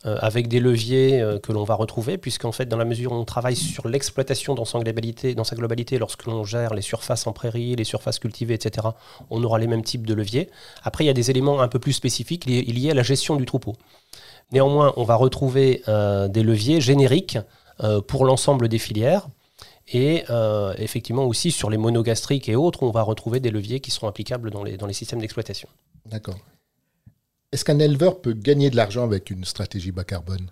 euh, 0.05 0.17
avec 0.19 0.47
des 0.47 0.59
leviers 0.59 1.21
euh, 1.21 1.37
que 1.37 1.51
l'on 1.51 1.63
va 1.63 1.75
retrouver, 1.75 2.17
puisqu'en 2.17 2.51
fait, 2.51 2.65
dans 2.65 2.77
la 2.77 2.85
mesure 2.85 3.11
où 3.11 3.15
on 3.15 3.23
travaille 3.23 3.55
sur 3.55 3.87
l'exploitation 3.87 4.55
dans, 4.55 4.65
sa 4.65 4.79
globalité- 4.79 5.99
lorsque 5.99 6.25
l'on 6.25 6.43
gère 6.43 6.73
les 6.73 6.81
surfaces 6.81 7.27
en 7.27 7.33
prairie, 7.33 7.75
les 7.75 7.83
surfaces 7.83 8.17
cultivées, 8.17 8.55
etc., 8.55 8.87
on 9.29 9.43
aura 9.43 9.59
les 9.59 9.67
mêmes 9.67 9.83
types 9.83 10.07
de 10.07 10.15
leviers. 10.15 10.49
Après, 10.83 11.03
il 11.03 11.07
y 11.07 11.11
a 11.11 11.13
des 11.13 11.29
éléments 11.29 11.61
un 11.61 11.67
peu 11.67 11.79
plus 11.79 11.93
spécifiques 11.93 12.45
liés, 12.45 12.89
à 12.89 12.95
la 12.95 13.03
gestion 13.03 13.35
du 13.35 13.45
troupeau. 13.45 13.75
Néanmoins, 14.51 14.91
on 14.97 15.03
va 15.03 15.15
retrouver 15.15 15.83
euh, 15.87 16.27
des 16.27 16.41
leviers 16.41 16.81
génériques 16.81 17.37
pour 18.07 18.25
l'ensemble 18.25 18.69
des 18.69 18.77
filières. 18.77 19.27
Et 19.89 20.23
euh, 20.29 20.73
effectivement 20.77 21.25
aussi 21.25 21.51
sur 21.51 21.69
les 21.69 21.77
monogastriques 21.77 22.47
et 22.47 22.55
autres, 22.55 22.83
on 22.83 22.91
va 22.91 23.01
retrouver 23.01 23.39
des 23.39 23.51
leviers 23.51 23.81
qui 23.81 23.91
seront 23.91 24.07
applicables 24.07 24.49
dans 24.49 24.63
les, 24.63 24.77
dans 24.77 24.87
les 24.87 24.93
systèmes 24.93 25.19
d'exploitation. 25.19 25.67
D'accord. 26.05 26.37
Est-ce 27.51 27.65
qu'un 27.65 27.79
éleveur 27.79 28.21
peut 28.21 28.33
gagner 28.33 28.69
de 28.69 28.75
l'argent 28.75 29.03
avec 29.03 29.29
une 29.29 29.45
stratégie 29.45 29.91
bas 29.91 30.05
carbone? 30.05 30.49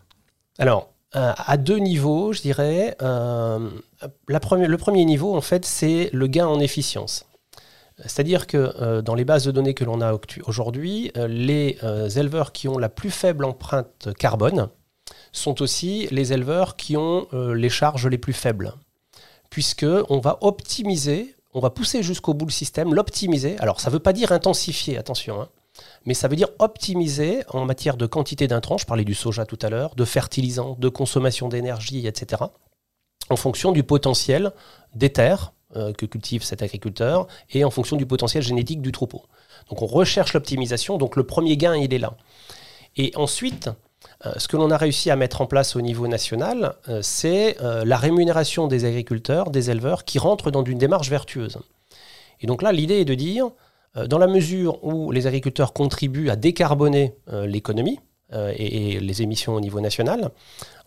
Alors, 0.60 0.90
euh, 1.16 1.34
à 1.36 1.58
deux 1.58 1.78
niveaux, 1.78 2.34
je 2.34 2.42
dirais. 2.42 2.96
Euh, 3.02 3.70
la 4.28 4.40
première- 4.40 4.70
le 4.70 4.78
premier 4.78 5.06
niveau, 5.06 5.36
en 5.36 5.42
fait, 5.42 5.66
c'est 5.66 6.10
le 6.14 6.28
gain 6.28 6.48
en 6.48 6.60
efficience. 6.60 7.26
C'est-à-dire 8.06 8.48
que 8.48 8.58
euh, 8.58 9.02
dans 9.02 9.16
les 9.16 9.26
bases 9.26 9.46
de 9.46 9.52
données 9.52 9.74
que 9.74 9.84
l'on 9.84 10.02
a 10.02 10.18
aujourd'hui, 10.46 11.12
les 11.16 11.78
éleveurs 12.16 12.52
qui 12.52 12.68
ont 12.68 12.78
la 12.78 12.90
plus 12.90 13.12
faible 13.12 13.46
empreinte 13.46 14.10
carbone 14.18 14.70
sont 15.32 15.62
aussi 15.62 16.08
les 16.12 16.34
éleveurs 16.34 16.76
qui 16.76 16.98
ont 16.98 17.28
les 17.32 17.70
charges 17.70 18.08
les 18.08 18.18
plus 18.18 18.34
faibles. 18.34 18.74
Puisque 19.52 19.86
on 20.10 20.20
va 20.20 20.40
optimiser, 20.42 21.36
on 21.54 21.60
va 21.60 21.70
pousser 21.70 22.02
jusqu'au 22.02 22.34
bout 22.34 22.48
le 22.48 22.52
système, 22.52 22.96
l'optimiser. 22.96 23.60
Alors 23.60 23.80
ça 23.80 23.90
ne 23.90 23.94
veut 23.94 24.00
pas 24.00 24.14
dire 24.14 24.32
intensifier, 24.32 24.98
attention, 24.98 25.40
hein, 25.42 25.50
mais 26.06 26.14
ça 26.14 26.28
veut 26.28 26.36
dire 26.36 26.50
optimiser 26.60 27.44
en 27.50 27.66
matière 27.66 27.98
de 27.98 28.06
quantité 28.06 28.48
d'intrants, 28.48 28.78
je 28.78 28.86
parlais 28.86 29.04
du 29.04 29.14
soja 29.14 29.46
tout 29.46 29.60
à 29.62 29.70
l'heure, 29.70 29.94
de 29.96 30.06
fertilisants, 30.06 30.76
de 30.80 30.90
consommation 30.90 31.48
d'énergie, 31.48 32.08
etc., 32.08 32.44
en 33.30 33.36
fonction 33.36 33.72
du 33.72 33.84
potentiel 33.84 34.52
des 34.96 35.12
terres 35.12 35.54
euh, 35.76 35.94
que 35.94 36.06
cultive 36.06 36.44
cet 36.44 36.64
agriculteur 36.64 37.28
et 37.52 37.64
en 37.64 37.70
fonction 37.70 37.96
du 37.96 38.06
potentiel 38.06 38.44
génétique 38.44 38.82
du 38.82 38.92
troupeau. 38.92 39.24
Donc 39.70 39.82
on 39.82 39.86
recherche 39.86 40.34
l'optimisation, 40.34 40.98
donc 40.98 41.16
le 41.16 41.24
premier 41.24 41.56
gain, 41.56 41.76
il 41.76 41.94
est 41.94 42.00
là. 42.00 42.18
Et 42.98 43.14
ensuite, 43.16 43.70
ce 44.38 44.48
que 44.48 44.58
l'on 44.58 44.70
a 44.70 44.78
réussi 44.78 45.10
à 45.10 45.16
mettre 45.16 45.42
en 45.42 45.48
place 45.48 45.76
au 45.76 45.82
niveau 45.82 46.08
national, 46.08 46.76
euh, 46.90 47.02
c'est 47.02 47.58
euh, 47.62 47.84
la 47.86 47.98
rémunération 47.98 48.68
des 48.68 48.86
agriculteurs, 48.86 49.50
des 49.50 49.72
éleveurs 49.72 50.06
qui 50.06 50.20
rentrent 50.20 50.52
dans 50.52 50.64
une 50.64 50.78
démarche 50.78 51.10
vertueuse. 51.10 51.58
Et 52.42 52.48
donc 52.48 52.62
là, 52.62 52.72
l'idée 52.72 53.02
est 53.02 53.06
de 53.06 53.16
dire, 53.16 53.50
euh, 53.98 54.08
dans 54.08 54.18
la 54.18 54.28
mesure 54.28 54.84
où 54.84 55.12
les 55.12 55.28
agriculteurs 55.28 55.74
contribuent 55.74 56.30
à 56.30 56.36
décarboner 56.36 57.16
euh, 57.32 57.46
l'économie 57.46 58.00
euh, 58.34 58.54
et, 58.56 59.00
les 59.02 59.22
émissions 59.22 59.56
au 59.56 59.60
niveau 59.60 59.82
national, 59.82 60.32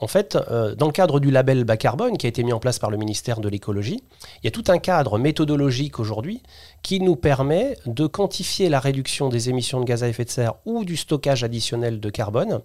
en 0.00 0.06
fait, 0.06 0.36
euh, 0.50 0.74
dans 0.74 0.86
le 0.86 0.92
cadre 0.92 1.20
du 1.20 1.30
label 1.30 1.64
bas 1.64 1.76
carbone 1.76 2.16
qui 2.16 2.24
a 2.26 2.28
été 2.28 2.42
mis 2.42 2.54
en 2.54 2.58
place 2.58 2.78
par 2.78 2.90
le 2.90 2.96
ministère 2.96 3.40
de 3.40 3.48
l'écologie, 3.50 4.02
il 4.42 4.44
y 4.44 4.48
a 4.48 4.50
tout 4.50 4.64
un 4.68 4.78
cadre 4.78 5.18
méthodologique 5.18 6.00
aujourd'hui 6.00 6.42
qui 6.82 7.00
nous 7.00 7.16
permet 7.16 7.76
de 7.84 8.06
quantifier 8.06 8.70
la 8.70 8.80
réduction 8.80 9.28
des 9.28 9.50
émissions 9.50 9.80
de 9.80 9.84
gaz 9.84 10.02
à 10.02 10.08
effet 10.08 10.24
de 10.24 10.30
serre 10.30 10.54
ou 10.64 10.86
du 10.86 10.96
stockage 10.96 11.44
additionnel 11.44 12.00
de 12.00 12.08
carbone 12.08 12.62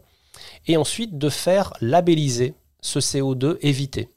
et 0.67 0.78
ensuite 0.78 1.17
de 1.17 1.30
faire 1.30 1.73
labelliser 1.82 2.54
ce 2.82 2.99
CO2 2.99 3.58
évité. 3.62 4.10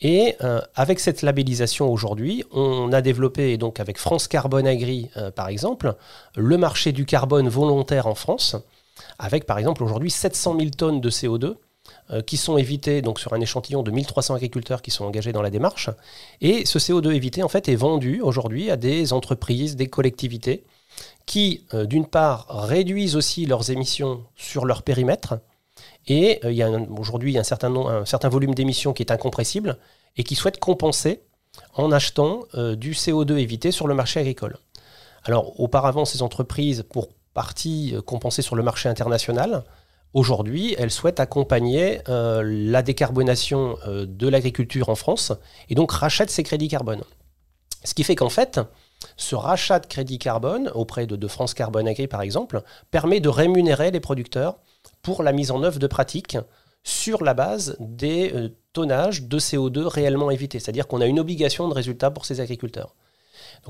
Et 0.00 0.36
euh, 0.44 0.60
avec 0.74 1.00
cette 1.00 1.22
labellisation 1.22 1.90
aujourd'hui, 1.90 2.44
on 2.52 2.92
a 2.92 3.02
développé, 3.02 3.56
donc 3.56 3.80
avec 3.80 3.98
France 3.98 4.28
Carbone 4.28 4.66
Agri 4.66 5.10
euh, 5.16 5.30
par 5.30 5.48
exemple, 5.48 5.96
le 6.36 6.56
marché 6.56 6.92
du 6.92 7.04
carbone 7.04 7.48
volontaire 7.48 8.06
en 8.06 8.14
France, 8.14 8.56
avec 9.18 9.44
par 9.44 9.58
exemple 9.58 9.82
aujourd'hui 9.82 10.10
700 10.10 10.56
000 10.58 10.70
tonnes 10.70 11.00
de 11.00 11.10
CO2 11.10 11.56
euh, 12.10 12.22
qui 12.22 12.36
sont 12.36 12.58
évitées 12.58 13.02
sur 13.16 13.32
un 13.32 13.40
échantillon 13.40 13.82
de 13.82 13.90
1300 13.90 14.34
agriculteurs 14.34 14.82
qui 14.82 14.92
sont 14.92 15.04
engagés 15.04 15.32
dans 15.32 15.42
la 15.42 15.50
démarche. 15.50 15.90
Et 16.40 16.64
ce 16.64 16.78
CO2 16.78 17.12
évité 17.12 17.42
en 17.42 17.48
fait 17.48 17.68
est 17.68 17.76
vendu 17.76 18.20
aujourd'hui 18.20 18.70
à 18.70 18.76
des 18.76 19.12
entreprises, 19.12 19.74
des 19.74 19.88
collectivités 19.88 20.64
qui, 21.28 21.66
euh, 21.74 21.84
d'une 21.84 22.06
part, 22.06 22.46
réduisent 22.48 23.14
aussi 23.14 23.44
leurs 23.44 23.70
émissions 23.70 24.24
sur 24.34 24.64
leur 24.64 24.82
périmètre, 24.82 25.38
et 26.06 26.40
euh, 26.42 26.50
il 26.50 26.56
y 26.56 26.62
a 26.62 26.70
aujourd'hui 26.70 27.36
un 27.36 27.44
certain, 27.44 27.68
volume 28.30 28.54
d'émissions 28.54 28.94
qui 28.94 29.02
est 29.02 29.12
incompressible, 29.12 29.76
et 30.16 30.24
qui 30.24 30.34
souhaitent 30.34 30.58
compenser 30.58 31.20
en 31.74 31.92
achetant 31.92 32.40
euh, 32.54 32.76
du 32.76 32.92
CO2 32.92 33.36
évité 33.36 33.72
sur 33.72 33.86
le 33.86 33.94
marché 33.94 34.18
agricole. 34.18 34.56
Alors, 35.22 35.60
auparavant, 35.60 36.06
ces 36.06 36.22
entreprises, 36.22 36.82
pour 36.90 37.10
partie 37.34 37.94
compensées 38.06 38.42
sur 38.42 38.56
le 38.56 38.62
marché 38.62 38.88
international, 38.88 39.64
aujourd'hui, 40.14 40.74
elles 40.78 40.90
souhaitent 40.90 41.20
accompagner 41.20 42.00
la 42.06 42.82
décarbonation 42.82 43.76
de 43.86 44.28
l'agriculture 44.28 44.88
en 44.88 44.94
France, 44.94 45.32
et 45.68 45.74
donc 45.74 45.92
rachètent 45.92 46.30
ces 46.30 46.42
crédits 46.42 46.68
carbone. 46.68 47.02
Ce 47.84 47.94
qui 47.94 48.02
fait 48.02 48.16
qu'en 48.16 48.30
fait, 48.30 48.60
ce 49.16 49.34
rachat 49.34 49.80
de 49.80 49.86
crédit 49.86 50.18
carbone 50.18 50.70
auprès 50.74 51.06
de, 51.06 51.28
France 51.28 51.54
Carbone 51.54 51.88
Agri, 51.88 52.08
par 52.08 52.22
exemple, 52.22 52.62
permet 52.90 53.20
de 53.20 53.28
rémunérer 53.28 53.90
les 53.90 54.00
producteurs 54.00 54.58
pour 55.02 55.22
la 55.22 55.32
mise 55.32 55.50
en 55.50 55.62
œuvre 55.62 55.78
de 55.78 55.86
pratiques 55.86 56.38
sur 56.82 57.22
la 57.22 57.34
base 57.34 57.76
des 57.80 58.32
euh, 58.34 58.48
tonnages 58.72 59.24
de 59.24 59.38
CO2 59.38 59.80
réellement 59.86 60.30
évités. 60.30 60.58
C'est-à-dire 60.58 60.86
qu'on 60.86 61.00
a 61.00 61.06
une 61.06 61.20
obligation 61.20 61.68
de 61.68 61.74
résultat 61.74 62.10
pour 62.10 62.24
ces 62.24 62.40
agriculteurs. 62.40 62.94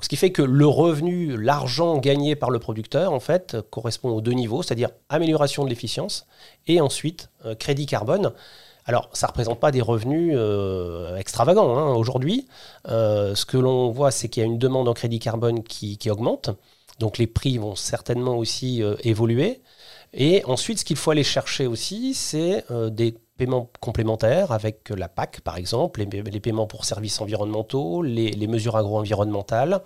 Ce 0.00 0.08
qui 0.08 0.16
fait 0.16 0.30
que 0.30 0.42
le 0.42 0.66
revenu, 0.66 1.36
l'argent 1.36 1.98
gagné 1.98 2.36
par 2.36 2.50
le 2.50 2.58
producteur, 2.58 3.12
en 3.12 3.20
fait, 3.20 3.56
correspond 3.70 4.10
aux 4.10 4.20
deux 4.20 4.32
niveaux, 4.32 4.62
c'est-à-dire 4.62 4.90
amélioration 5.08 5.64
de 5.64 5.68
l'efficience 5.68 6.26
et 6.66 6.80
ensuite 6.80 7.30
euh, 7.44 7.54
crédit 7.54 7.86
carbone. 7.86 8.32
Alors, 8.88 9.10
ça 9.12 9.26
ne 9.26 9.28
représente 9.28 9.60
pas 9.60 9.70
des 9.70 9.82
revenus 9.82 10.32
euh, 10.34 11.14
extravagants. 11.18 11.76
hein. 11.76 11.94
Aujourd'hui, 11.94 12.48
euh, 12.88 13.34
ce 13.34 13.44
que 13.44 13.58
l'on 13.58 13.90
voit, 13.90 14.10
c'est 14.10 14.30
qu'il 14.30 14.40
y 14.40 14.44
a 14.44 14.46
une 14.46 14.56
demande 14.58 14.88
en 14.88 14.94
crédit 14.94 15.18
carbone 15.18 15.62
qui, 15.62 15.98
augmente. 16.10 16.48
Donc, 16.98 17.18
les 17.18 17.26
prix 17.26 17.58
vont 17.58 17.76
certainement 17.76 18.38
aussi 18.38 18.82
euh, 18.82 18.96
évoluer. 19.04 19.60
Et 20.14 20.42
ensuite, 20.46 20.78
ce 20.78 20.86
qu'il 20.86 20.96
faut 20.96 21.10
aller 21.10 21.22
chercher 21.22 21.66
aussi, 21.66 22.14
c'est 22.14 22.64
des 22.90 23.14
paiements 23.36 23.70
complémentaires 23.78 24.52
avec 24.52 24.88
la 24.88 25.06
PAC, 25.06 25.42
par 25.42 25.58
exemple, 25.58 26.02
les, 26.02 26.40
paiements 26.40 26.66
pour 26.66 26.86
services 26.86 27.20
environnementaux, 27.20 28.00
les, 28.00 28.46
mesures 28.46 28.76
agro-environnementales, 28.78 29.82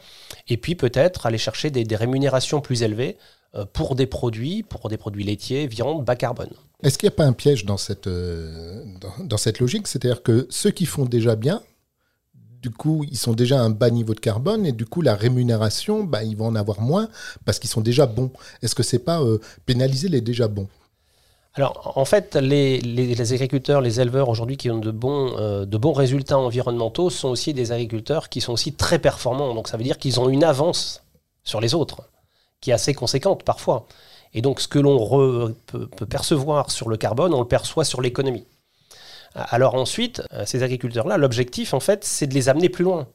et 0.47 0.57
puis 0.57 0.77
peut-être 0.77 1.27
aller 1.27 1.39
chercher 1.39 1.71
des, 1.71 1.97
rémunérations 1.97 2.61
plus 2.61 2.85
élevées 2.85 3.17
pour 3.73 3.95
des 3.95 4.07
produits, 4.07 4.63
pour 4.63 4.89
des 4.89 4.97
produits 4.97 5.25
laitiers, 5.25 5.67
viande, 5.67 6.05
bas 6.05 6.17
carbone. 6.17 6.51
Est-ce 6.83 6.99
qu'il 6.99 7.09
n'y 7.09 7.15
a 7.15 7.17
pas 7.17 7.25
un 7.27 7.33
piège 7.33 7.65
dans 7.65 7.77
cette, 7.77 8.07
euh, 8.07 8.85
dans, 9.01 9.25
dans 9.25 9.37
cette 9.37 9.61
logique? 9.61 9.87
C'est-à-dire 9.87 10.23
que 10.23 10.47
ceux 10.51 10.71
qui 10.71 10.87
font 10.87 11.05
déjà 11.05 11.37
bien, 11.37 11.63
du 12.63 12.71
coup, 12.71 13.05
ils 13.11 13.19
sont 13.19 13.35
déjà 13.35 13.61
à 13.61 13.63
un 13.63 13.71
bas 13.71 13.91
niveau 13.91 14.15
de 14.15 14.21
carbone 14.21 14.65
et 14.67 14.73
du 14.73 14.87
coup, 14.87 15.03
la 15.03 15.15
rémunération, 15.15 16.05
bah, 16.05 16.23
ils 16.23 16.37
vont 16.37 16.47
en 16.47 16.55
avoir 16.55 16.81
moins 16.81 17.09
parce 17.45 17.59
qu'ils 17.59 17.71
sont 17.71 17.81
déjà 17.81 18.07
bons. 18.07 18.31
Est-ce 18.63 18.75
que 18.75 18.83
c'est 18.83 19.01
pas 19.01 19.21
euh, 19.21 19.39
pénaliser 19.67 20.09
les 20.09 20.21
déjà 20.21 20.49
bons? 20.49 20.69
Alors, 21.55 21.93
en 21.97 22.05
fait, 22.07 22.37
les, 22.37 22.81
les- 22.81 23.15
les 23.15 23.33
agriculteurs, 23.35 23.81
les 23.81 24.01
éleveurs 24.01 24.29
aujourd'hui 24.29 24.57
qui 24.57 24.71
ont 24.71 24.79
de 24.79 24.91
bons, 24.91 25.35
euh, 25.39 25.67
de 25.67 25.77
bons 25.77 25.93
résultats 25.93 26.39
environnementaux 26.39 27.11
sont 27.11 27.29
aussi 27.29 27.53
des 27.53 27.73
agriculteurs 27.73 28.29
qui 28.29 28.41
sont 28.41 28.53
aussi 28.55 28.73
très 28.73 28.99
performants. 28.99 29.55
Donc, 29.55 29.69
ça 29.69 29.77
veut 29.77 29.85
dire 29.85 29.99
qu'ils 29.99 30.19
ont 30.19 30.29
une 30.31 30.45
avance 30.45 31.03
sur 31.45 31.61
les 31.61 31.75
autres, 31.75 32.09
qui 32.63 32.71
est 32.71 32.75
assez 32.75 32.95
conséquente 32.95 33.43
parfois. 33.43 33.87
Et 34.33 34.41
donc, 34.41 34.61
ce 34.61 34.69
que 34.69 34.79
l'on 34.79 35.55
peut 35.67 36.07
percevoir 36.09 36.71
sur 36.71 36.89
le 36.89 36.97
carbone, 36.97 37.35
on 37.35 37.41
le 37.41 37.49
perçoit 37.49 37.85
sur 37.85 38.01
l'économie. 38.01 38.47
Alors 39.35 39.75
ensuite, 39.75 40.23
euh, 40.33 40.45
ces 40.47 40.63
agriculteurs-là, 40.63 41.17
l'objectif, 41.17 41.75
en 41.75 41.81
fait, 41.81 42.05
c'est 42.05 42.27
de 42.27 42.35
les 42.35 42.49
amener 42.49 42.69
plus 42.69 42.85
loin. 42.85 43.09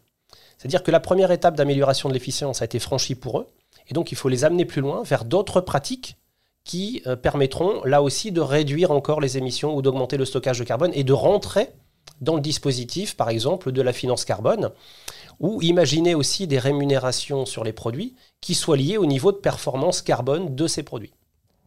C'est-à-dire 0.58 0.82
que 0.82 0.92
la 0.92 1.00
première 1.00 1.32
étape 1.32 1.56
d'amélioration 1.56 2.10
de 2.10 2.14
l'efficience 2.14 2.62
a 2.62 2.66
été 2.66 2.80
franchie 2.80 3.16
pour 3.16 3.40
eux. 3.40 3.48
Et 3.90 3.94
donc, 3.94 4.12
il 4.12 4.16
faut 4.16 4.30
les 4.30 4.44
amener 4.44 4.66
plus 4.66 4.82
loin 4.82 5.04
vers 5.04 5.26
d'autres 5.26 5.62
pratiques 5.62 6.18
qui 6.64 7.02
euh, 7.08 7.16
permettront 7.16 7.84
là 7.86 8.02
aussi 8.02 8.32
de 8.32 8.42
réduire 8.42 8.92
encore 8.92 9.22
les 9.22 9.38
émissions 9.38 9.76
ou 9.76 9.82
d'augmenter 9.82 10.18
le 10.18 10.26
stockage 10.26 10.60
de 10.60 10.64
carbone 10.64 10.92
et 10.94 11.04
de 11.04 11.14
rentrer 11.14 11.70
dans 12.20 12.36
le 12.36 12.42
dispositif, 12.42 13.16
par 13.16 13.30
exemple, 13.30 13.72
de 13.72 13.82
la 13.82 13.94
finance 13.94 14.26
carbone, 14.26 14.72
ou 15.40 15.62
imaginer 15.62 16.16
aussi 16.16 16.48
des 16.48 16.60
rémunérations 16.60 17.46
sur 17.46 17.64
les 17.64 17.74
produits 17.74 18.16
qui 18.42 18.56
soient 18.56 18.78
liées 18.78 18.98
au 18.98 19.06
niveau 19.06 19.32
de 19.32 19.38
performance 19.38 20.02
carbone 20.02 20.56
de 20.56 20.68
ces 20.68 20.84
produits. 20.84 21.14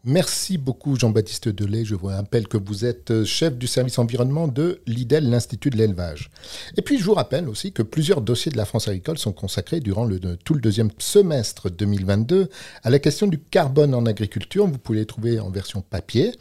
Merci 0.05 0.57
beaucoup 0.57 0.99
Jean-Baptiste 0.99 1.51
Delay. 1.51 1.85
Je 1.85 1.95
vous 1.95 2.07
rappelle 2.07 2.49
que 2.49 2.57
vous 2.57 2.87
êtes 2.87 3.11
euh, 3.11 3.27
chef 3.27 3.59
du 3.59 3.67
service 3.67 3.99
environnement 3.99 4.49
de 4.49 4.81
l'IDEL, 4.87 5.29
l'Institut 5.29 5.69
de 5.69 5.77
l'élevage. 5.77 6.31
Et 6.79 6.83
puis 6.83 6.99
je 6.99 7.05
vous 7.05 7.13
rappelle 7.13 7.51
aussi 7.51 7.73
que 7.73 7.83
plusieurs 7.83 8.23
dossiers 8.23 8.51
de 8.51 8.57
la 8.57 8.65
France 8.65 8.89
agricole 8.89 9.19
sont 9.19 9.33
consacrés 9.33 9.81
durant 9.81 10.09
tout 10.43 10.55
le 10.55 10.61
deuxième 10.61 10.89
semestre 10.97 11.69
2022 11.69 12.49
à 12.83 12.89
la 12.89 12.99
question 12.99 13.27
du 13.27 13.39
carbone 13.39 13.95
en 13.95 14.07
agriculture. 14.07 14.67
Vous 14.67 14.79
pouvez 14.79 15.01
les 15.01 15.07
trouver 15.07 15.39
en 15.39 15.51
version 15.51 15.83
papier, 15.83 16.33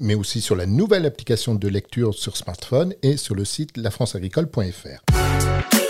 mais 0.00 0.14
aussi 0.14 0.40
sur 0.40 0.56
la 0.56 0.64
nouvelle 0.64 1.04
application 1.04 1.54
de 1.54 1.68
lecture 1.68 2.14
sur 2.14 2.38
smartphone 2.38 2.94
et 3.02 3.18
sur 3.18 3.34
le 3.34 3.44
site 3.44 3.76
lafranceagricole.fr. 3.76 5.81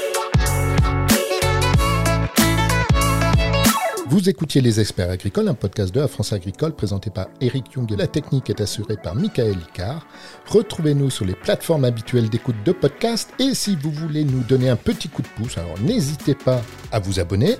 Vous 4.12 4.28
écoutiez 4.28 4.60
Les 4.60 4.78
Experts 4.78 5.08
Agricoles, 5.08 5.48
un 5.48 5.54
podcast 5.54 5.94
de 5.94 5.98
la 5.98 6.06
France 6.06 6.34
Agricole 6.34 6.74
présenté 6.74 7.08
par 7.08 7.28
Eric 7.40 7.72
Young 7.72 7.90
et 7.90 7.96
la 7.96 8.06
technique 8.06 8.50
est 8.50 8.60
assurée 8.60 8.98
par 9.02 9.14
Michael 9.14 9.56
Icard. 9.70 10.06
Retrouvez-nous 10.48 11.08
sur 11.08 11.24
les 11.24 11.34
plateformes 11.34 11.86
habituelles 11.86 12.28
d'écoute 12.28 12.56
de 12.62 12.72
podcast 12.72 13.30
et 13.38 13.54
si 13.54 13.74
vous 13.74 13.90
voulez 13.90 14.24
nous 14.24 14.40
donner 14.40 14.68
un 14.68 14.76
petit 14.76 15.08
coup 15.08 15.22
de 15.22 15.28
pouce, 15.28 15.56
alors 15.56 15.80
n'hésitez 15.80 16.34
pas 16.34 16.60
à 16.92 16.98
vous 16.98 17.20
abonner, 17.20 17.56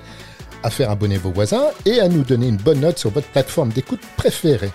à 0.62 0.68
faire 0.68 0.90
abonner 0.90 1.16
vos 1.16 1.32
voisins 1.32 1.68
et 1.86 2.00
à 2.00 2.08
nous 2.10 2.22
donner 2.22 2.48
une 2.48 2.58
bonne 2.58 2.80
note 2.80 2.98
sur 2.98 3.08
votre 3.08 3.28
plateforme 3.28 3.70
d'écoute 3.70 4.02
préférée. 4.18 4.72